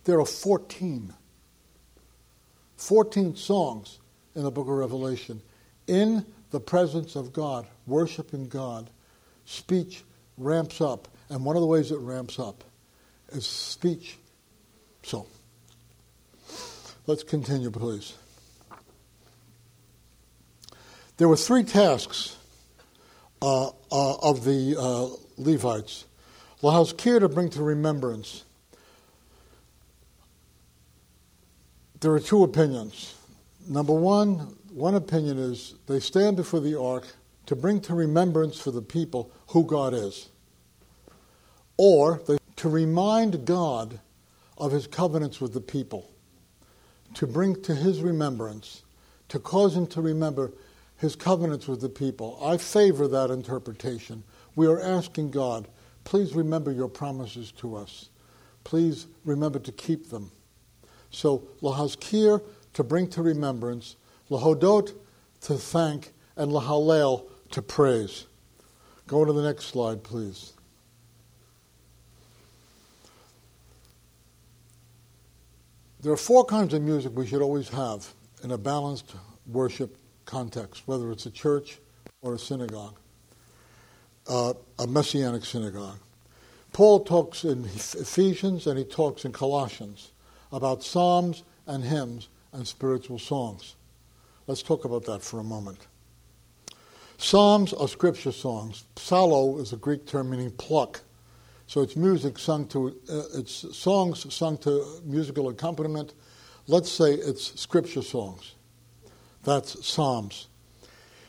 There 0.04 0.20
are 0.20 0.26
14. 0.26 1.14
14 2.78 3.36
songs 3.36 4.00
in 4.36 4.44
the 4.44 4.52
book 4.52 4.68
of 4.68 4.74
Revelation. 4.74 5.42
In 5.88 6.26
the 6.52 6.60
presence 6.60 7.16
of 7.16 7.34
God, 7.34 7.66
worshiping 7.88 8.48
God, 8.48 8.90
speech 9.46 10.04
ramps 10.38 10.82
up. 10.82 11.08
And 11.30 11.44
one 11.44 11.56
of 11.56 11.62
the 11.62 11.68
ways 11.68 11.92
it 11.92 12.00
ramps 12.00 12.40
up 12.40 12.64
is 13.30 13.46
speech. 13.46 14.18
So, 15.04 15.26
let's 17.08 17.24
continue, 17.24 17.72
please. 17.72 18.14
There 21.18 21.28
were 21.28 21.36
three 21.36 21.64
tasks 21.64 22.38
uh, 23.42 23.68
uh, 23.68 23.72
of 23.92 24.44
the 24.44 24.76
uh, 24.80 25.08
Levites. 25.38 26.06
Lahazkir 26.62 27.20
to 27.20 27.30
bring 27.30 27.50
to 27.52 27.64
remembrance. 27.64 28.44
There 32.00 32.12
are 32.14 32.20
two 32.20 32.44
opinions. 32.44 33.16
Number 33.68 33.94
one, 33.94 34.56
one 34.72 34.96
opinion 34.96 35.38
is 35.38 35.76
they 35.88 36.00
stand 36.00 36.38
before 36.38 36.60
the 36.60 36.80
ark 36.80 37.08
to 37.48 37.56
bring 37.56 37.82
to 37.82 37.94
remembrance 37.94 38.60
for 38.60 38.72
the 38.72 38.82
people 38.82 39.32
who 39.48 39.64
God 39.64 39.94
is, 39.94 40.30
or 41.78 42.22
they, 42.28 42.38
to 42.58 42.70
remind 42.70 43.46
God 43.46 44.00
of 44.58 44.72
his 44.72 44.88
covenants 44.88 45.40
with 45.40 45.54
the 45.54 45.62
people, 45.62 46.10
to 47.14 47.28
bring 47.28 47.62
to 47.64 47.76
his 47.76 48.02
remembrance, 48.02 48.84
to 49.30 49.40
cause 49.40 49.76
him 49.76 49.88
to 49.88 50.02
remember 50.02 50.52
his 50.98 51.16
covenants 51.16 51.68
with 51.68 51.82
the 51.82 51.90
people. 51.90 52.40
I 52.42 52.58
favor 52.58 53.08
that 53.08 53.30
interpretation. 53.30 54.24
We 54.56 54.68
are 54.68 54.82
asking 54.82 55.32
God, 55.32 55.68
please 56.04 56.34
remember 56.34 56.72
your 56.72 56.88
promises 56.88 57.52
to 57.54 57.76
us. 57.76 58.10
Please 58.64 59.08
remember 59.24 59.60
to 59.60 59.72
keep 59.72 60.10
them. 60.10 60.32
So, 61.10 61.48
Lahazkir 61.62 62.42
to 62.74 62.84
bring 62.84 63.08
to 63.10 63.24
remembrance, 63.24 63.96
lahodot, 64.30 64.94
to 65.42 65.56
thank, 65.56 66.14
and 66.36 66.52
Hallel 66.52 67.26
to 67.50 67.62
praise. 67.62 68.28
Go 69.08 69.26
to 69.26 69.34
the 69.34 69.42
next 69.42 69.66
slide, 69.66 70.04
please. 70.04 70.54
There 76.02 76.12
are 76.12 76.18
four 76.18 76.46
kinds 76.46 76.76
of 76.76 76.84
music 76.84 77.14
we 77.16 77.26
should 77.26 77.42
always 77.42 77.70
have 77.70 78.14
in 78.44 78.52
a 78.52 78.58
balanced 78.60 79.16
worship 79.48 79.98
context, 80.28 80.84
whether 80.86 81.12
it's 81.12 81.26
a 81.26 81.32
church 81.32 81.80
or 82.22 82.36
a 82.36 82.40
synagogue, 82.40 83.00
uh, 84.28 84.54
a 84.78 84.86
messianic 84.86 85.44
synagogue. 85.44 85.98
Paul 86.74 87.00
talks 87.00 87.44
in 87.44 87.66
Ephesians 87.66 88.68
and 88.68 88.78
he 88.78 88.86
talks 88.86 89.26
in 89.26 89.32
Colossians 89.32 90.12
about 90.52 90.84
psalms 90.84 91.44
and 91.66 91.84
hymns 91.84 92.30
and 92.54 92.68
spiritual 92.68 93.18
songs. 93.18 93.76
Let's 94.46 94.62
talk 94.62 94.86
about 94.86 95.06
that 95.06 95.24
for 95.24 95.40
a 95.40 95.44
moment. 95.44 95.88
Psalms 97.18 97.74
are 97.74 97.88
scripture 97.88 98.32
songs. 98.32 98.86
Psallo 98.96 99.60
is 99.60 99.74
a 99.74 99.78
Greek 99.78 100.06
term 100.06 100.30
meaning 100.30 100.52
pluck. 100.52 101.02
So 101.66 101.82
it's 101.82 101.96
music 101.96 102.38
sung 102.38 102.68
to, 102.68 102.96
uh, 103.12 103.24
it's 103.40 103.76
songs 103.76 104.32
sung 104.34 104.58
to 104.60 104.86
musical 105.04 105.50
accompaniment. 105.50 106.14
Let's 106.68 106.92
say 106.92 107.14
it's 107.14 107.60
scripture 107.60 108.04
songs. 108.04 108.54
That's 109.48 109.88
Psalms. 109.88 110.50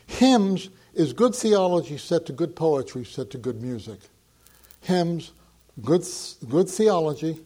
Hymns 0.05 0.69
is 0.93 1.13
good 1.13 1.33
theology 1.33 1.97
set 1.97 2.25
to 2.25 2.33
good 2.33 2.53
poetry, 2.53 3.05
set 3.05 3.29
to 3.29 3.37
good 3.37 3.61
music. 3.61 3.97
Hymns, 4.81 5.31
good, 5.81 6.05
good 6.49 6.67
theology, 6.67 7.39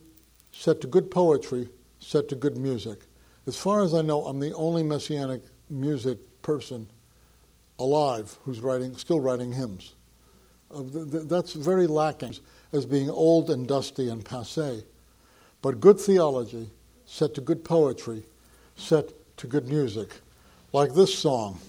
set 0.51 0.81
to 0.81 0.88
good 0.88 1.12
poetry, 1.12 1.69
set 1.99 2.27
to 2.29 2.36
good 2.36 2.57
music. 2.57 3.01
As 3.45 3.55
far 3.55 3.83
as 3.83 3.93
I 3.93 4.01
know, 4.01 4.25
I'm 4.25 4.39
the 4.39 4.51
only 4.55 4.81
messianic 4.81 5.43
music 5.69 6.17
person 6.41 6.88
alive 7.77 8.36
who's 8.43 8.59
writing, 8.59 8.95
still 8.95 9.19
writing 9.19 9.51
hymns. 9.51 9.93
Uh, 10.73 10.81
that's 10.86 11.53
very 11.53 11.86
lacking 11.86 12.36
as 12.71 12.88
being 12.88 13.12
old 13.12 13.51
and 13.51 13.67
dusty 13.67 14.09
and 14.09 14.25
passe. 14.25 14.83
But 15.62 15.79
good 15.79 15.99
theology, 15.99 16.71
set 17.05 17.36
to 17.36 17.41
good 17.41 17.63
poetry, 17.63 18.23
set 18.75 19.12
to 19.38 19.45
good 19.45 19.67
music. 19.67 20.09
Like 20.73 20.95
this 20.95 21.13
song. 21.13 21.59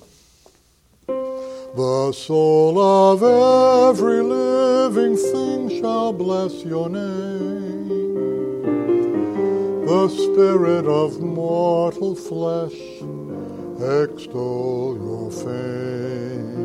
The 1.06 2.12
soul 2.16 2.78
of 2.78 3.22
every 3.22 4.22
living 4.22 5.14
thing 5.18 5.68
shall 5.68 6.10
bless 6.14 6.64
your 6.64 6.88
name. 6.88 7.88
The 9.84 10.08
spirit 10.08 10.86
of 10.86 11.20
mortal 11.20 12.14
flesh 12.14 12.72
extol 13.76 14.96
your 14.96 15.30
fame. 15.30 16.64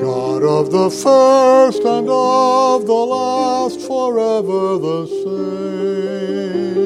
God 0.00 0.42
of 0.42 0.70
the 0.72 0.88
first 0.88 1.84
and 1.84 2.08
of 2.08 2.86
the 2.86 2.94
last, 2.94 3.82
forever 3.82 4.78
the 4.78 5.06
same. 5.24 6.79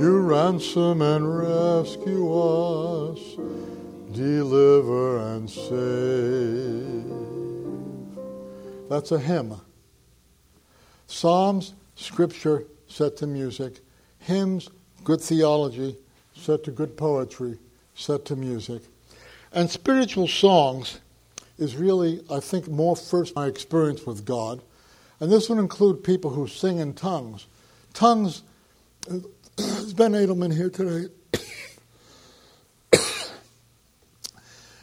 You 0.00 0.20
ransom 0.20 1.02
and 1.02 1.38
rescue 1.38 2.32
us, 2.32 3.18
deliver 4.12 5.18
and 5.18 5.50
save. 5.50 7.04
That's 8.88 9.12
a 9.12 9.18
hymn. 9.18 9.60
Psalms, 11.06 11.74
scripture 11.96 12.64
set 12.88 13.18
to 13.18 13.26
music. 13.26 13.80
Hymns, 14.20 14.70
good 15.04 15.20
theology 15.20 15.96
set 16.34 16.64
to 16.64 16.70
good 16.70 16.96
poetry, 16.96 17.58
set 17.94 18.24
to 18.24 18.36
music. 18.36 18.80
And 19.52 19.68
spiritual 19.68 20.28
songs 20.28 21.00
is 21.58 21.76
really, 21.76 22.22
I 22.30 22.40
think, 22.40 22.68
more 22.68 22.96
first 22.96 23.36
my 23.36 23.48
experience 23.48 24.06
with 24.06 24.24
God. 24.24 24.62
And 25.20 25.30
this 25.30 25.50
would 25.50 25.58
include 25.58 26.02
people 26.02 26.30
who 26.30 26.48
sing 26.48 26.78
in 26.78 26.94
tongues. 26.94 27.44
Tongues, 27.92 28.44
is 29.60 29.94
Ben 29.94 30.12
Edelman 30.12 30.54
here 30.54 30.70
today? 30.70 31.12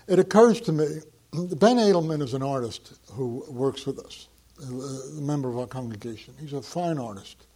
it 0.08 0.20
occurs 0.20 0.62
to 0.62 0.72
me, 0.72 0.86
Ben 1.34 1.78
Edelman 1.78 2.22
is 2.22 2.34
an 2.34 2.44
artist 2.44 2.94
who 3.12 3.46
works 3.50 3.86
with 3.86 4.00
us, 4.00 4.28
a 4.62 5.22
member 5.22 5.50
of 5.50 5.58
our 5.58 5.68
congregation. 5.68 6.34
He's 6.40 6.54
a 6.54 6.62
fine 6.62 6.98
artist. 6.98 7.48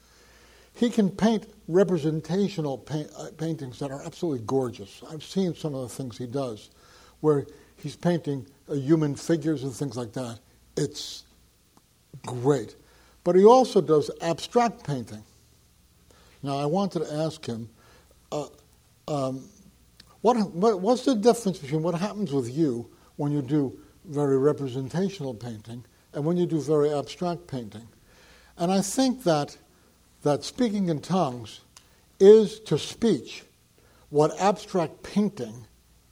He 0.73 0.89
can 0.89 1.09
paint 1.09 1.47
representational 1.67 2.77
paint, 2.77 3.09
uh, 3.17 3.27
paintings 3.37 3.79
that 3.79 3.91
are 3.91 4.03
absolutely 4.03 4.45
gorgeous. 4.45 5.03
I've 5.09 5.23
seen 5.23 5.53
some 5.53 5.75
of 5.75 5.81
the 5.81 5.89
things 5.89 6.17
he 6.17 6.27
does, 6.27 6.69
where 7.19 7.45
he's 7.75 7.95
painting 7.95 8.47
uh, 8.69 8.75
human 8.75 9.15
figures 9.15 9.63
and 9.63 9.73
things 9.73 9.97
like 9.97 10.13
that. 10.13 10.39
It's 10.77 11.23
great. 12.25 12.75
But 13.23 13.35
he 13.35 13.45
also 13.45 13.81
does 13.81 14.09
abstract 14.21 14.85
painting. 14.85 15.23
Now, 16.43 16.57
I 16.57 16.65
wanted 16.65 16.99
to 16.99 17.13
ask 17.13 17.45
him 17.45 17.69
uh, 18.31 18.47
um, 19.07 19.47
what, 20.21 20.35
what, 20.51 20.79
what's 20.79 21.05
the 21.05 21.15
difference 21.15 21.59
between 21.59 21.83
what 21.83 21.95
happens 21.95 22.31
with 22.31 22.49
you 22.49 22.89
when 23.15 23.31
you 23.31 23.41
do 23.41 23.77
very 24.05 24.37
representational 24.37 25.33
painting 25.33 25.83
and 26.13 26.25
when 26.25 26.37
you 26.37 26.45
do 26.45 26.61
very 26.61 26.91
abstract 26.93 27.47
painting? 27.47 27.87
And 28.57 28.71
I 28.71 28.81
think 28.81 29.23
that 29.23 29.57
that 30.23 30.43
speaking 30.43 30.89
in 30.89 31.01
tongues 31.01 31.61
is 32.19 32.59
to 32.61 32.77
speech 32.77 33.43
what 34.09 34.39
abstract 34.39 35.01
painting 35.03 35.65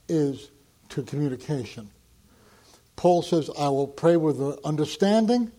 is 0.08 0.50
to 0.88 1.02
communication. 1.02 1.90
Paul 2.96 3.22
says, 3.22 3.48
I 3.58 3.68
will 3.68 3.86
pray 3.86 4.16
with 4.16 4.38
the 4.38 4.58
understanding 4.64 5.52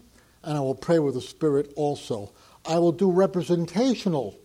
and 0.44 0.58
I 0.58 0.60
will 0.60 0.76
pray 0.76 1.00
with 1.00 1.14
the 1.14 1.22
spirit 1.22 1.72
also. 1.76 2.34
I 2.66 2.78
will 2.80 2.92
do 2.92 3.10
representational 3.10 4.38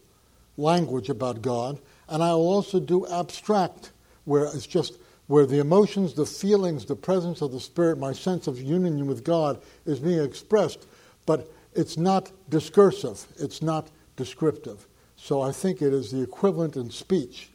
language 0.57 1.09
about 1.09 1.42
God 1.42 1.81
and 2.09 2.23
I 2.23 2.33
will 2.35 2.49
also 2.49 2.81
do 2.81 3.07
abstract, 3.07 3.92
where 4.25 4.45
it's 4.45 4.66
just 4.66 4.99
where 5.27 5.47
the 5.47 5.59
emotions, 5.59 6.14
the 6.14 6.27
feelings, 6.27 6.85
the 6.85 6.97
presence 6.97 7.42
of 7.42 7.51
the 7.51 7.61
spirit, 7.61 7.99
my 7.99 8.12
sense 8.12 8.47
of 8.47 8.61
union 8.61 9.07
with 9.07 9.25
God 9.25 9.61
is 9.85 9.99
being 9.99 10.23
expressed, 10.23 10.87
but 11.27 11.51
it's 11.75 11.97
not 11.97 12.31
discursive, 12.49 13.27
it's 13.38 13.61
not 13.61 13.90
descriptive. 14.16 14.87
So 15.16 15.42
I 15.42 15.51
think 15.51 15.83
it 15.83 15.92
is 15.92 16.12
the 16.12 16.23
equivalent 16.23 16.77
in 16.77 16.90
speech 16.90 17.49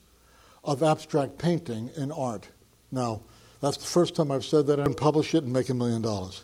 of 0.63 0.83
abstract 0.83 1.37
painting 1.37 1.89
in 1.95 2.11
art. 2.11 2.49
Now, 2.91 3.21
that's 3.61 3.77
the 3.77 3.85
first 3.85 4.15
time 4.15 4.31
I've 4.31 4.43
said 4.43 4.67
that 4.67 4.79
and 4.79 4.97
publish 4.97 5.33
it 5.33 5.43
and 5.43 5.53
make 5.53 5.69
a 5.69 5.73
million 5.73 6.01
dollars. 6.01 6.43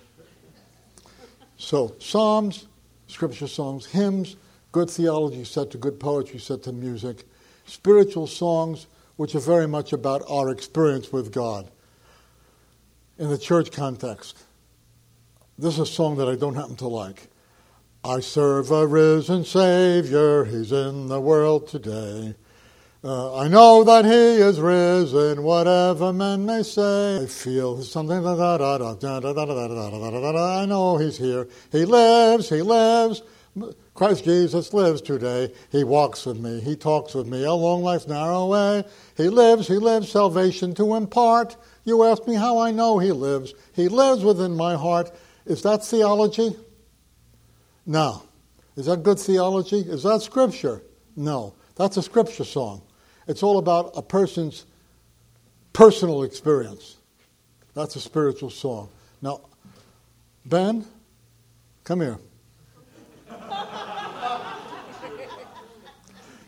So, 1.58 1.96
Psalms, 2.00 2.68
scripture 3.08 3.48
songs, 3.48 3.88
hymns, 3.88 4.38
good 4.72 4.90
theology 4.90 5.44
set 5.44 5.72
to 5.72 5.78
good 5.78 6.00
poetry 6.00 6.40
set 6.40 6.64
to 6.64 6.72
music, 6.72 7.24
spiritual 7.66 8.28
songs, 8.28 8.88
which 9.16 9.36
are 9.36 9.40
very 9.40 9.68
much 9.68 9.94
about 9.94 10.24
our 10.30 10.50
experience 10.50 11.12
with 11.12 11.32
God 11.32 11.70
in 13.18 13.30
the 13.30 13.38
church 13.38 13.72
context. 13.72 14.44
This 15.58 15.76
is 15.76 15.80
a 15.80 15.86
song 15.86 16.18
that 16.18 16.28
I 16.28 16.36
don't 16.36 16.56
happen 16.56 16.76
to 16.78 16.88
like. 16.88 17.28
I 18.04 18.20
serve 18.20 18.72
a 18.72 18.86
risen 18.86 19.44
Savior, 19.44 20.46
He's 20.46 20.72
in 20.72 21.08
the 21.08 21.20
world 21.20 21.68
today. 21.68 22.36
Uh, 23.04 23.40
I 23.40 23.48
know 23.48 23.84
that 23.84 24.06
He 24.06 24.12
is 24.12 24.60
risen, 24.60 25.44
whatever 25.44 26.14
men 26.14 26.46
may 26.46 26.64
say. 26.64 27.24
I 27.24 27.26
feel 27.26 27.82
something. 27.84 28.26
I 28.26 28.36
know 30.68 30.98
He's 30.98 31.18
here. 31.18 31.48
He 31.72 31.86
lives, 31.86 32.50
He 32.50 32.62
lives. 32.62 33.24
Christ 33.98 34.26
Jesus 34.26 34.76
lives 34.76 35.02
today. 35.02 35.52
He 35.72 35.84
walks 35.84 36.28
with 36.28 36.38
me. 36.38 36.60
He 36.60 36.76
talks 36.76 37.16
with 37.16 37.26
me 37.26 37.44
A 37.44 37.52
long 37.52 37.82
life's 37.82 38.08
narrow 38.08 38.46
way. 38.46 38.84
He 39.16 39.28
lives, 39.28 39.68
He 39.68 39.78
lives, 39.78 40.12
salvation 40.12 40.76
to 40.76 40.94
impart. 40.94 41.58
You 41.84 42.04
ask 42.04 42.28
me 42.28 42.36
how 42.36 42.60
I 42.60 42.70
know 42.70 43.00
He 43.00 43.12
lives. 43.12 43.56
He 43.74 43.88
lives 43.88 44.24
within 44.24 44.56
my 44.56 44.76
heart. 44.76 45.12
Is 45.48 45.64
that 45.64 45.84
theology? 45.84 46.56
No. 47.88 48.22
Is 48.76 48.86
that 48.86 49.02
good 49.02 49.18
theology? 49.18 49.80
Is 49.80 50.04
that 50.04 50.22
scripture? 50.22 50.84
No. 51.16 51.56
That's 51.76 51.98
a 51.98 52.04
scripture 52.04 52.44
song. 52.44 52.84
It's 53.28 53.42
all 53.42 53.58
about 53.58 53.94
a 53.96 54.04
person's 54.04 54.68
personal 55.74 56.22
experience. 56.22 56.98
That's 57.74 57.96
a 57.96 58.00
spiritual 58.00 58.52
song. 58.52 58.90
Now, 59.24 59.42
Ben, 60.46 60.86
come 61.84 62.02
here. 62.02 62.20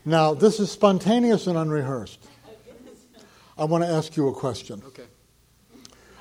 Now, 0.10 0.34
this 0.34 0.60
is 0.60 0.72
spontaneous 0.72 1.48
and 1.48 1.58
unrehearsed. 1.58 2.28
I 3.58 3.66
want 3.66 3.84
to 3.84 3.90
ask 3.90 4.16
you 4.16 4.28
a 4.30 4.34
question. 4.34 4.82
Okay. 4.88 5.04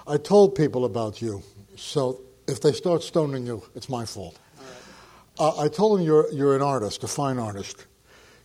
I 0.06 0.16
told 0.16 0.54
people 0.54 0.84
about 0.84 1.22
you, 1.22 1.42
so 1.76 2.20
if 2.46 2.60
they 2.60 2.72
start 2.72 3.02
stoning 3.02 3.46
you, 3.46 3.62
it's 3.74 3.88
my 3.88 4.04
fault. 4.04 4.38
Uh, 5.38 5.60
I 5.60 5.68
told 5.68 5.98
them 5.98 6.06
you're, 6.06 6.30
you're 6.32 6.56
an 6.56 6.62
artist, 6.62 7.04
a 7.04 7.08
fine 7.08 7.38
artist. 7.38 7.86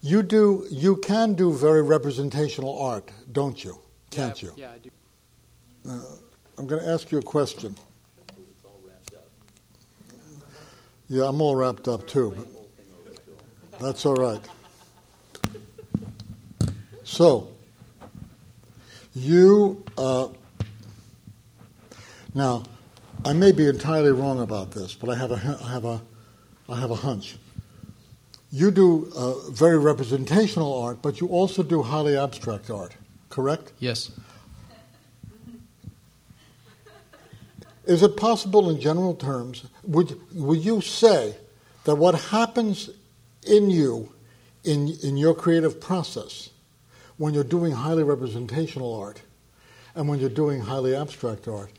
You 0.02 0.22
do, 0.22 0.68
you 0.70 0.98
can 0.98 1.34
do 1.34 1.52
very 1.52 1.82
representational 1.82 2.78
art, 2.78 3.10
don't 3.32 3.64
you? 3.64 3.80
Can't 4.12 4.42
yeah, 4.44 4.50
you? 4.50 4.56
Yeah, 4.58 4.72
I 4.72 4.78
do. 4.78 4.90
Uh, 5.90 6.16
I'm 6.58 6.68
going 6.68 6.84
to 6.84 6.90
ask 6.90 7.12
you 7.12 7.18
a 7.18 7.24
question. 7.24 7.76
Yeah, 11.08 11.26
I'm 11.26 11.42
all 11.42 11.56
wrapped 11.56 11.88
up 11.88 12.08
too, 12.08 12.48
but 13.72 13.80
that's 13.80 14.06
all 14.06 14.16
right. 14.16 14.42
So, 17.04 17.50
you, 19.14 19.84
uh, 19.98 20.30
now, 22.34 22.64
I 23.26 23.34
may 23.34 23.52
be 23.52 23.68
entirely 23.68 24.12
wrong 24.12 24.42
about 24.42 24.72
this, 24.72 24.94
but 24.96 25.10
I 25.10 25.16
have 25.16 25.32
a, 25.32 25.60
I 25.64 25.72
have 25.72 25.86
a, 25.86 26.02
I 26.68 26.80
have 26.80 26.92
a 26.92 26.96
hunch. 26.96 27.36
You 28.52 28.72
do 28.72 29.12
uh, 29.16 29.50
very 29.50 29.78
representational 29.78 30.74
art, 30.82 31.02
but 31.02 31.20
you 31.20 31.28
also 31.28 31.64
do 31.64 31.82
highly 31.82 32.18
abstract 32.18 32.70
art, 32.70 32.96
correct? 33.30 33.74
Yes. 33.80 34.12
Is 37.86 38.02
it 38.02 38.16
possible, 38.16 38.70
in 38.70 38.80
general 38.80 39.14
terms, 39.14 39.66
would, 39.84 40.18
would 40.34 40.64
you 40.64 40.82
say 40.82 41.36
that 41.84 41.96
what 41.96 42.16
happens 42.16 42.90
in 43.46 43.70
you, 43.70 44.14
in, 44.64 44.96
in 45.04 45.18
your 45.18 45.36
creative 45.36 45.82
process, 45.82 46.50
when 47.24 47.34
you're 47.34 47.46
doing 47.46 47.72
highly 47.72 48.04
representational 48.04 48.94
art 48.94 49.22
and 49.96 50.10
when 50.10 50.20
you're 50.20 50.30
doing 50.30 50.60
highly 50.60 50.94
abstract 50.94 51.48
art, 51.48 51.72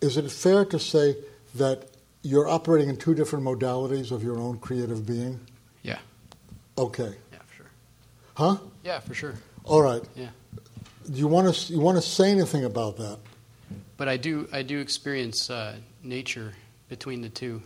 is 0.00 0.16
it 0.16 0.30
fair 0.30 0.64
to 0.64 0.78
say 0.78 1.14
that 1.54 1.90
you're 2.22 2.48
operating 2.48 2.88
in 2.88 2.96
two 2.96 3.14
different 3.14 3.44
modalities 3.44 4.10
of 4.10 4.22
your 4.22 4.38
own 4.38 4.56
creative 4.56 5.06
being? 5.06 5.38
Yeah. 5.82 5.98
Okay. 6.78 7.14
Yeah, 7.30 7.38
for 7.44 7.54
sure. 7.54 7.66
Huh? 8.36 8.56
Yeah, 8.84 9.00
for 9.00 9.12
sure. 9.12 9.34
All 9.64 9.82
right. 9.82 10.00
Yeah. 10.14 10.30
Do 10.64 11.18
you 11.18 11.28
want 11.28 11.54
to 11.54 11.72
you 11.74 11.80
want 11.80 11.98
to 11.98 12.02
say 12.02 12.30
anything 12.30 12.64
about 12.64 12.96
that? 12.96 13.18
But 13.98 14.08
I 14.08 14.16
do 14.16 14.48
I 14.50 14.62
do 14.62 14.80
experience 14.80 15.50
uh, 15.50 15.76
nature 16.02 16.54
between 16.88 17.20
the 17.20 17.28
two 17.28 17.60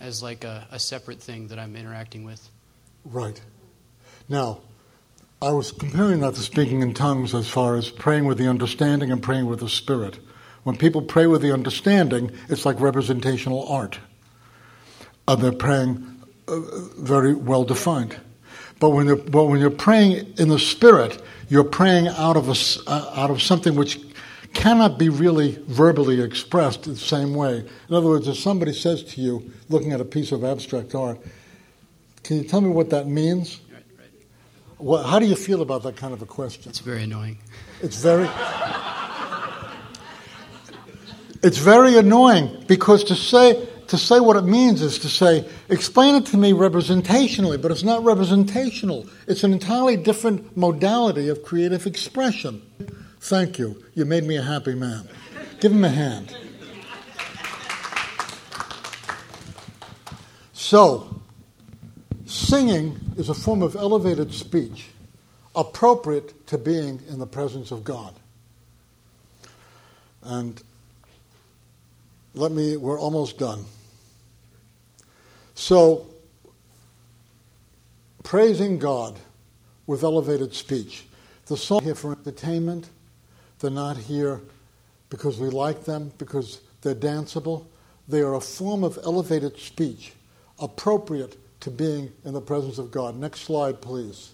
as 0.00 0.22
like 0.22 0.44
a, 0.44 0.66
a 0.70 0.78
separate 0.78 1.20
thing 1.20 1.48
that 1.48 1.58
I'm 1.58 1.76
interacting 1.76 2.24
with. 2.24 2.48
Right. 3.04 3.38
Now, 4.26 4.62
I 5.42 5.50
was 5.50 5.72
comparing 5.72 6.20
that 6.20 6.36
to 6.36 6.40
speaking 6.40 6.82
in 6.82 6.94
tongues 6.94 7.34
as 7.34 7.48
far 7.48 7.74
as 7.74 7.90
praying 7.90 8.26
with 8.26 8.38
the 8.38 8.46
understanding 8.46 9.10
and 9.10 9.20
praying 9.20 9.46
with 9.46 9.58
the 9.58 9.68
spirit. 9.68 10.20
When 10.62 10.76
people 10.76 11.02
pray 11.02 11.26
with 11.26 11.42
the 11.42 11.52
understanding, 11.52 12.30
it's 12.48 12.64
like 12.64 12.78
representational 12.78 13.66
art. 13.66 13.98
Uh, 15.26 15.34
they're 15.34 15.50
praying 15.50 16.22
uh, 16.46 16.60
very 16.96 17.34
well 17.34 17.64
defined. 17.64 18.16
But 18.78 18.90
when, 18.90 19.06
you're, 19.06 19.16
but 19.16 19.46
when 19.46 19.58
you're 19.58 19.70
praying 19.70 20.34
in 20.38 20.48
the 20.48 20.60
spirit, 20.60 21.20
you're 21.48 21.64
praying 21.64 22.06
out 22.06 22.36
of, 22.36 22.48
a, 22.48 22.88
uh, 22.88 23.12
out 23.16 23.32
of 23.32 23.42
something 23.42 23.74
which 23.74 23.98
cannot 24.54 24.96
be 24.96 25.08
really 25.08 25.58
verbally 25.66 26.20
expressed 26.20 26.84
the 26.84 26.94
same 26.94 27.34
way. 27.34 27.66
In 27.88 27.94
other 27.96 28.06
words, 28.06 28.28
if 28.28 28.36
somebody 28.36 28.72
says 28.72 29.02
to 29.14 29.20
you, 29.20 29.50
looking 29.68 29.90
at 29.90 30.00
a 30.00 30.04
piece 30.04 30.30
of 30.30 30.44
abstract 30.44 30.94
art, 30.94 31.18
can 32.22 32.36
you 32.36 32.44
tell 32.44 32.60
me 32.60 32.68
what 32.68 32.90
that 32.90 33.08
means? 33.08 33.60
Right. 34.82 35.06
How 35.06 35.20
do 35.20 35.26
you 35.26 35.36
feel 35.36 35.62
about 35.62 35.84
that 35.84 35.96
kind 35.96 36.12
of 36.12 36.22
a 36.22 36.26
question? 36.26 36.70
It's 36.70 36.80
very 36.80 37.04
annoying. 37.04 37.38
It's 37.82 38.02
very. 38.02 38.28
it's 41.42 41.58
very 41.58 41.96
annoying 41.96 42.64
because 42.66 43.04
to 43.04 43.14
say 43.14 43.68
to 43.86 43.98
say 43.98 44.18
what 44.18 44.36
it 44.36 44.44
means 44.44 44.80
is 44.80 44.98
to 45.00 45.08
say, 45.08 45.46
explain 45.68 46.14
it 46.14 46.24
to 46.26 46.36
me 46.38 46.52
representationally, 46.52 47.60
but 47.60 47.70
it's 47.70 47.82
not 47.82 48.02
representational. 48.02 49.06
It's 49.28 49.44
an 49.44 49.52
entirely 49.52 49.98
different 49.98 50.56
modality 50.56 51.28
of 51.28 51.42
creative 51.42 51.86
expression. 51.86 52.62
Thank 53.20 53.58
you. 53.58 53.84
You 53.94 54.06
made 54.06 54.24
me 54.24 54.36
a 54.36 54.42
happy 54.42 54.74
man. 54.74 55.08
Give 55.60 55.72
him 55.72 55.84
a 55.84 55.90
hand. 55.90 56.34
So, 60.54 61.21
singing 62.32 62.98
is 63.16 63.28
a 63.28 63.34
form 63.34 63.62
of 63.62 63.76
elevated 63.76 64.32
speech 64.32 64.86
appropriate 65.54 66.46
to 66.46 66.56
being 66.56 67.00
in 67.08 67.18
the 67.18 67.26
presence 67.26 67.70
of 67.70 67.84
God. 67.84 68.14
And 70.22 70.60
let 72.34 72.50
me, 72.50 72.76
we're 72.76 72.98
almost 72.98 73.38
done. 73.38 73.64
So, 75.54 76.06
praising 78.22 78.78
God 78.78 79.18
with 79.86 80.02
elevated 80.02 80.54
speech. 80.54 81.04
The 81.46 81.56
song 81.56 81.82
here 81.82 81.94
for 81.94 82.12
entertainment, 82.12 82.88
they're 83.58 83.70
not 83.70 83.98
here 83.98 84.40
because 85.10 85.38
we 85.38 85.50
like 85.50 85.84
them, 85.84 86.12
because 86.16 86.60
they're 86.80 86.94
danceable. 86.94 87.66
They 88.08 88.20
are 88.20 88.34
a 88.34 88.40
form 88.40 88.84
of 88.84 88.98
elevated 89.04 89.58
speech 89.58 90.12
appropriate 90.58 91.36
to 91.62 91.70
being 91.70 92.12
in 92.24 92.34
the 92.34 92.40
presence 92.40 92.78
of 92.78 92.90
God. 92.90 93.16
Next 93.16 93.40
slide, 93.40 93.80
please. 93.80 94.32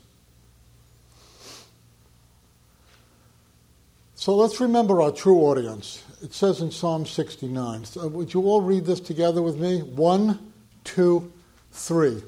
So 4.14 4.34
let's 4.34 4.60
remember 4.60 5.00
our 5.00 5.12
true 5.12 5.40
audience. 5.42 6.02
It 6.22 6.34
says 6.34 6.60
in 6.60 6.70
Psalm 6.70 7.06
69. 7.06 7.84
So 7.84 8.08
would 8.08 8.34
you 8.34 8.42
all 8.42 8.62
read 8.62 8.84
this 8.84 8.98
together 8.98 9.42
with 9.42 9.58
me? 9.58 9.80
One, 9.80 10.52
two, 10.84 11.30
three. 11.70 12.22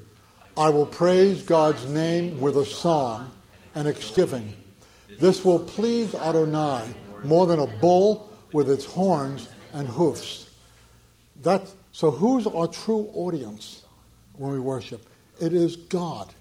I 0.55 0.69
will 0.69 0.85
praise 0.85 1.43
God's 1.43 1.85
name 1.89 2.39
with 2.39 2.55
a 2.57 2.65
song 2.65 3.31
and 3.73 3.85
thanksgiving. 3.85 4.53
This 5.19 5.43
will 5.43 5.59
please 5.59 6.13
Adonai 6.13 6.85
more 7.23 7.47
than 7.47 7.59
a 7.59 7.67
bull 7.67 8.31
with 8.53 8.69
its 8.69 8.85
horns 8.85 9.49
and 9.73 9.87
hoofs. 9.87 10.49
That, 11.41 11.69
so, 11.91 12.11
who's 12.11 12.45
our 12.45 12.67
true 12.67 13.09
audience 13.13 13.83
when 14.33 14.51
we 14.51 14.59
worship? 14.59 15.07
It 15.39 15.53
is 15.53 15.75
God. 15.75 16.33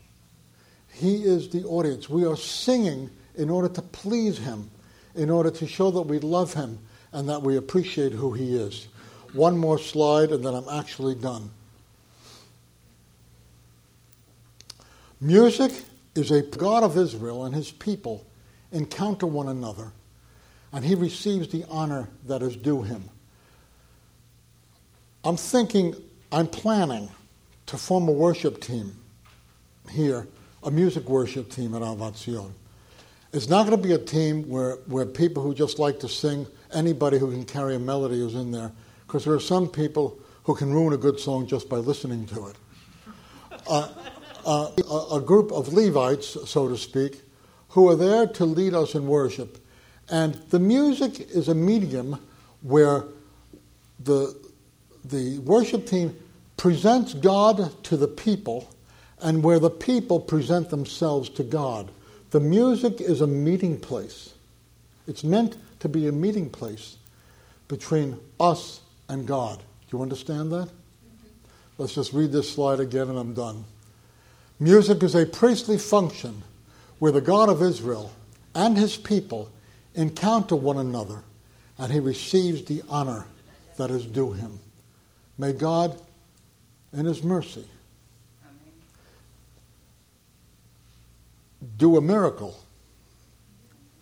He 0.93 1.23
is 1.23 1.49
the 1.49 1.65
audience. 1.65 2.09
We 2.09 2.25
are 2.27 2.37
singing 2.37 3.11
in 3.37 3.49
order 3.49 3.69
to 3.69 3.83
please 3.83 4.39
Him, 4.39 4.71
in 5.15 5.31
order 5.31 5.51
to 5.51 5.67
show 5.67 5.91
that 5.91 6.03
we 6.03 6.19
love 6.19 6.55
Him 6.55 6.79
and 7.13 7.29
that 7.29 7.43
we 7.43 7.57
appreciate 7.57 8.13
who 8.13 8.33
He 8.33 8.57
is. 8.57 8.89
One 9.33 9.57
more 9.57 9.79
slide, 9.79 10.31
and 10.31 10.45
then 10.45 10.55
I'm 10.55 10.69
actually 10.69 11.15
done. 11.15 11.51
Music 15.21 15.73
is 16.15 16.31
a 16.31 16.43
God 16.43 16.83
of 16.83 16.97
Israel 16.97 17.45
and 17.45 17.55
His 17.55 17.71
people 17.71 18.27
encounter 18.73 19.27
one 19.27 19.49
another, 19.49 19.93
and 20.73 20.85
he 20.85 20.95
receives 20.95 21.49
the 21.49 21.65
honor 21.69 22.09
that 22.27 22.43
is 22.43 22.57
due 22.57 22.83
him. 22.83 23.09
I'm 25.25 25.37
thinking, 25.37 25.95
I'm 26.33 26.47
planning 26.47 27.11
to 27.71 27.79
form 27.79 28.09
a 28.09 28.13
worship 28.13 28.61
team 28.61 28.97
here, 29.91 30.27
a 30.65 30.71
music 30.73 31.09
worship 31.09 31.49
team 31.49 31.73
at 31.77 31.83
Ahavat 31.83 32.17
Zion. 32.17 32.53
It's 33.33 33.49
not 33.49 33.65
going 33.65 33.81
to 33.81 33.89
be 33.89 33.95
a 33.95 33.99
team 33.99 34.49
where, 34.49 34.73
where 34.87 35.07
people 35.07 35.41
who 35.41 35.55
just 35.55 35.79
like 35.79 36.01
to 36.01 36.09
sing, 36.09 36.49
anybody 36.75 37.17
who 37.17 37.31
can 37.31 37.45
carry 37.45 37.77
a 37.77 37.79
melody 37.79 38.27
is 38.27 38.35
in 38.35 38.51
there, 38.51 38.73
because 39.07 39.25
there 39.25 39.35
are 39.35 39.41
some 39.41 39.69
people 39.69 40.19
who 40.43 40.57
can 40.57 40.73
ruin 40.73 40.93
a 40.95 40.97
good 40.97 41.21
song 41.21 41.47
just 41.47 41.69
by 41.69 41.77
listening 41.77 42.27
to 42.27 42.49
it. 42.49 42.57
Uh, 43.69 43.89
uh, 44.45 44.71
a, 44.91 45.19
a 45.19 45.21
group 45.21 45.53
of 45.53 45.73
Levites, 45.73 46.51
so 46.51 46.69
to 46.69 46.77
speak, 46.77 47.23
who 47.69 47.89
are 47.89 47.95
there 47.95 48.27
to 48.27 48.45
lead 48.45 48.75
us 48.75 48.97
in 48.97 49.07
worship. 49.07 49.65
And 50.11 50.35
the 50.51 50.59
music 50.59 51.21
is 51.21 51.49
a 51.49 51.55
medium 51.55 52.19
where 52.63 53.05
the, 54.01 54.37
the 55.05 55.39
worship 55.39 55.87
team 55.87 56.17
presents 56.61 57.15
God 57.15 57.83
to 57.85 57.97
the 57.97 58.07
people 58.07 58.69
and 59.23 59.43
where 59.43 59.59
the 59.59 59.71
people 59.71 60.21
present 60.21 60.69
themselves 60.69 61.31
to 61.31 61.43
God. 61.43 61.91
The 62.33 62.41
music 62.41 63.01
is 63.01 63.23
a 63.23 63.27
meeting 63.27 63.81
place. 63.81 64.35
It's 65.07 65.25
meant 65.25 65.57
to 65.79 65.89
be 65.89 66.07
a 66.07 66.13
meeting 66.13 66.51
place 66.51 66.99
between 67.67 68.21
us 68.39 68.83
and 69.09 69.27
God. 69.27 69.61
Do 69.89 69.97
you 69.97 70.03
understand 70.03 70.53
that? 70.53 70.69
Let's 71.79 71.95
just 71.95 72.13
read 72.13 72.31
this 72.31 72.53
slide 72.53 72.79
again 72.79 73.09
and 73.09 73.19
I'm 73.19 73.33
done. 73.33 73.65
Music 74.59 75.03
is 75.03 75.15
a 75.15 75.25
priestly 75.25 75.79
function 75.79 76.43
where 76.99 77.11
the 77.11 77.23
God 77.23 77.49
of 77.49 77.63
Israel 77.63 78.13
and 78.55 78.77
his 78.77 78.99
people 78.99 79.51
encounter 79.95 80.57
one 80.57 80.77
another 80.77 81.23
and 81.79 81.91
he 81.91 82.01
receives 82.01 82.67
the 82.67 82.83
honor 82.91 83.25
that 83.79 83.91
is 83.91 84.05
due 84.05 84.33
him. 84.33 84.61
May 85.39 85.55
God, 85.55 85.99
in 86.93 87.07
his 87.07 87.23
mercy, 87.23 87.65
do 91.77 91.97
a 91.97 92.01
miracle 92.01 92.59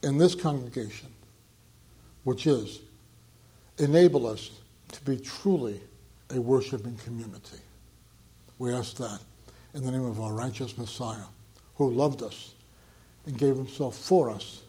in 0.03 0.19
this 0.19 0.35
congregation, 0.35 1.09
which 2.25 2.47
is 2.47 2.81
enable 3.79 4.27
us 4.27 4.51
to 4.93 5.01
be 5.03 5.17
truly 5.17 5.81
a 6.31 6.41
worshiping 6.41 6.97
community. 7.05 7.59
We 8.59 8.73
ask 8.73 8.97
that 8.97 9.21
in 9.75 9.85
the 9.85 9.91
name 9.91 10.05
of 10.05 10.21
our 10.21 10.33
righteous 10.33 10.77
Messiah, 10.79 11.27
who 11.77 11.91
loved 11.91 12.23
us 12.23 12.55
and 13.27 13.39
gave 13.39 13.57
himself 13.57 13.97
for 13.97 14.31
us, 14.31 14.63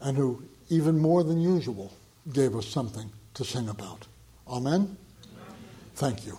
and 0.00 0.16
who, 0.16 0.42
even 0.68 0.98
more 0.98 1.24
than 1.24 1.40
usual, 1.40 1.92
gave 2.32 2.54
us 2.54 2.66
something 2.66 3.10
to 3.34 3.44
sing 3.44 3.68
about. 3.68 4.06
Amen? 4.46 4.96
Thank 5.94 6.26
you. 6.26 6.38